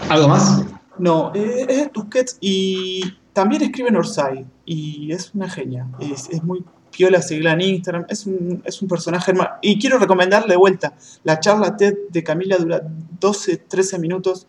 ¿Algo 0.09 0.29
más? 0.29 0.65
No, 0.99 1.33
eh, 1.35 1.67
es 1.69 1.93
Tusquets 1.93 2.39
y 2.41 3.19
también 3.33 3.63
escribe 3.63 3.89
en 3.89 3.97
Orsay 3.97 4.47
y 4.65 5.13
es 5.13 5.35
una 5.35 5.49
genia. 5.49 5.87
Es, 6.01 6.43
muy 6.43 6.65
piola 6.91 7.23
seguirla 7.23 7.53
en 7.53 7.61
Instagram. 7.63 8.07
Es 8.09 8.27
un, 8.27 8.63
es 8.65 8.83
un 8.83 8.89
personaje 8.89 9.33
Y 9.63 9.79
quiero 9.79 9.99
recomendarle 9.99 10.55
de 10.55 10.57
vuelta. 10.57 10.95
La 11.25 11.41
charla 11.41 11.77
TED 11.77 11.95
de 12.11 12.23
Camila 12.23 12.57
dura 12.59 12.83
12, 13.21 13.57
13 13.57 13.99
minutos. 13.99 14.47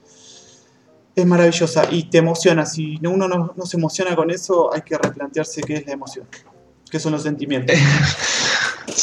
Es 1.16 1.26
maravillosa 1.26 1.88
y 1.92 2.10
te 2.10 2.18
emociona. 2.18 2.66
Si 2.66 3.00
uno 3.06 3.28
no, 3.28 3.54
no 3.56 3.66
se 3.66 3.78
emociona 3.78 4.16
con 4.16 4.32
eso, 4.32 4.74
hay 4.74 4.82
que 4.82 4.98
replantearse 4.98 5.62
qué 5.62 5.76
es 5.76 5.86
la 5.86 5.94
emoción. 5.94 6.28
¿Qué 6.90 7.00
son 7.00 7.14
los 7.14 7.24
sentimientos? 7.24 7.76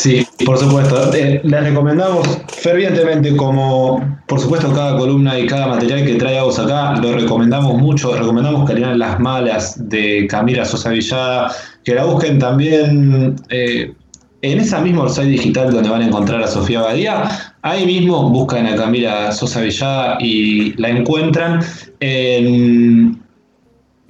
Sí, 0.01 0.27
por 0.47 0.57
supuesto. 0.57 1.13
Eh, 1.13 1.43
les 1.45 1.63
recomendamos 1.63 2.27
fervientemente, 2.49 3.37
como 3.37 4.19
por 4.27 4.41
supuesto 4.41 4.73
cada 4.73 4.97
columna 4.97 5.39
y 5.39 5.47
cada 5.47 5.67
material 5.67 6.07
que 6.07 6.15
traemos 6.15 6.59
acá, 6.59 6.97
lo 6.97 7.13
recomendamos 7.13 7.75
mucho. 7.75 8.17
Recomendamos 8.17 8.67
que 8.67 8.77
lean 8.77 8.99
Las 8.99 9.21
Malas 9.21 9.91
de 9.91 10.27
Camila 10.27 10.65
Sosa 10.65 10.89
Villada, 10.89 11.53
que 11.85 11.95
la 11.95 12.05
busquen 12.07 12.39
también 12.39 13.37
eh, 13.51 13.93
en 14.41 14.59
esa 14.59 14.81
misma 14.81 15.03
website 15.03 15.29
digital 15.29 15.71
donde 15.71 15.91
van 15.91 16.01
a 16.01 16.07
encontrar 16.07 16.43
a 16.43 16.47
Sofía 16.47 16.81
Badía. 16.81 17.55
Ahí 17.61 17.85
mismo 17.85 18.31
buscan 18.31 18.67
a 18.69 18.77
Camila 18.77 19.33
Sosa 19.33 19.61
Villada 19.61 20.17
y 20.19 20.73
la 20.81 20.89
encuentran. 20.89 21.61
En, 22.01 23.21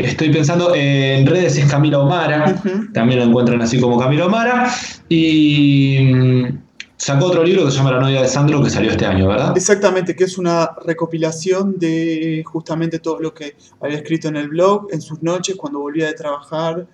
Estoy 0.07 0.31
pensando 0.31 0.75
en 0.75 1.27
redes 1.27 1.57
es 1.57 1.71
Camila 1.71 1.99
Omara, 2.01 2.61
también 2.95 3.21
lo 3.21 3.27
encuentran 3.27 3.61
así 3.61 3.81
como 3.81 3.99
Camila 3.99 4.27
Omara. 4.27 4.73
Y 5.09 5.99
mm, 6.01 6.59
sacó 6.97 7.27
otro 7.27 7.45
libro 7.45 7.65
que 7.65 7.71
se 7.71 7.79
llama 7.79 7.93
La 7.93 8.01
novia 8.01 8.23
de 8.23 8.29
Sandro 8.29 8.63
que 8.63 8.71
salió 8.71 8.91
este 8.91 9.07
año, 9.07 9.29
¿verdad? 9.29 9.57
Exactamente, 9.57 10.17
que 10.17 10.25
es 10.25 10.39
una 10.39 10.71
recopilación 10.85 11.79
de 11.79 12.43
justamente 12.47 12.99
todo 12.99 13.21
lo 13.21 13.35
que 13.35 13.57
había 13.81 13.99
escrito 13.99 14.29
en 14.29 14.37
el 14.37 14.49
blog, 14.49 14.89
en 14.91 15.03
sus 15.03 15.23
noches, 15.23 15.57
cuando 15.57 15.81
volvía 15.81 16.07
de 16.07 16.15
trabajar 16.15 16.87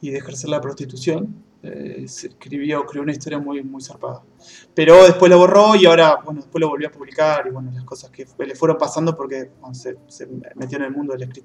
y 0.00 0.10
de 0.10 0.18
ejercer 0.18 0.50
la 0.50 0.60
prostitución. 0.60 1.34
Eh, 1.66 2.04
se 2.08 2.26
escribió, 2.26 2.84
creó 2.84 3.02
una 3.02 3.12
historia 3.12 3.38
muy, 3.38 3.62
muy 3.62 3.82
zarpada. 3.82 4.22
Pero 4.74 5.02
después 5.04 5.30
lo 5.30 5.38
borró 5.38 5.74
y 5.74 5.86
ahora, 5.86 6.18
bueno, 6.22 6.42
después 6.42 6.60
lo 6.60 6.68
volvió 6.68 6.88
a 6.88 6.90
publicar 6.90 7.46
y 7.46 7.50
bueno, 7.50 7.70
las 7.72 7.84
cosas 7.84 8.10
que 8.10 8.26
le 8.44 8.54
fueron 8.54 8.76
pasando 8.76 9.16
porque 9.16 9.50
se, 9.72 9.96
se 10.08 10.28
metió 10.56 10.76
en 10.76 10.84
el 10.84 10.90
mundo 10.90 11.14
del 11.14 11.22
escritor. 11.22 11.32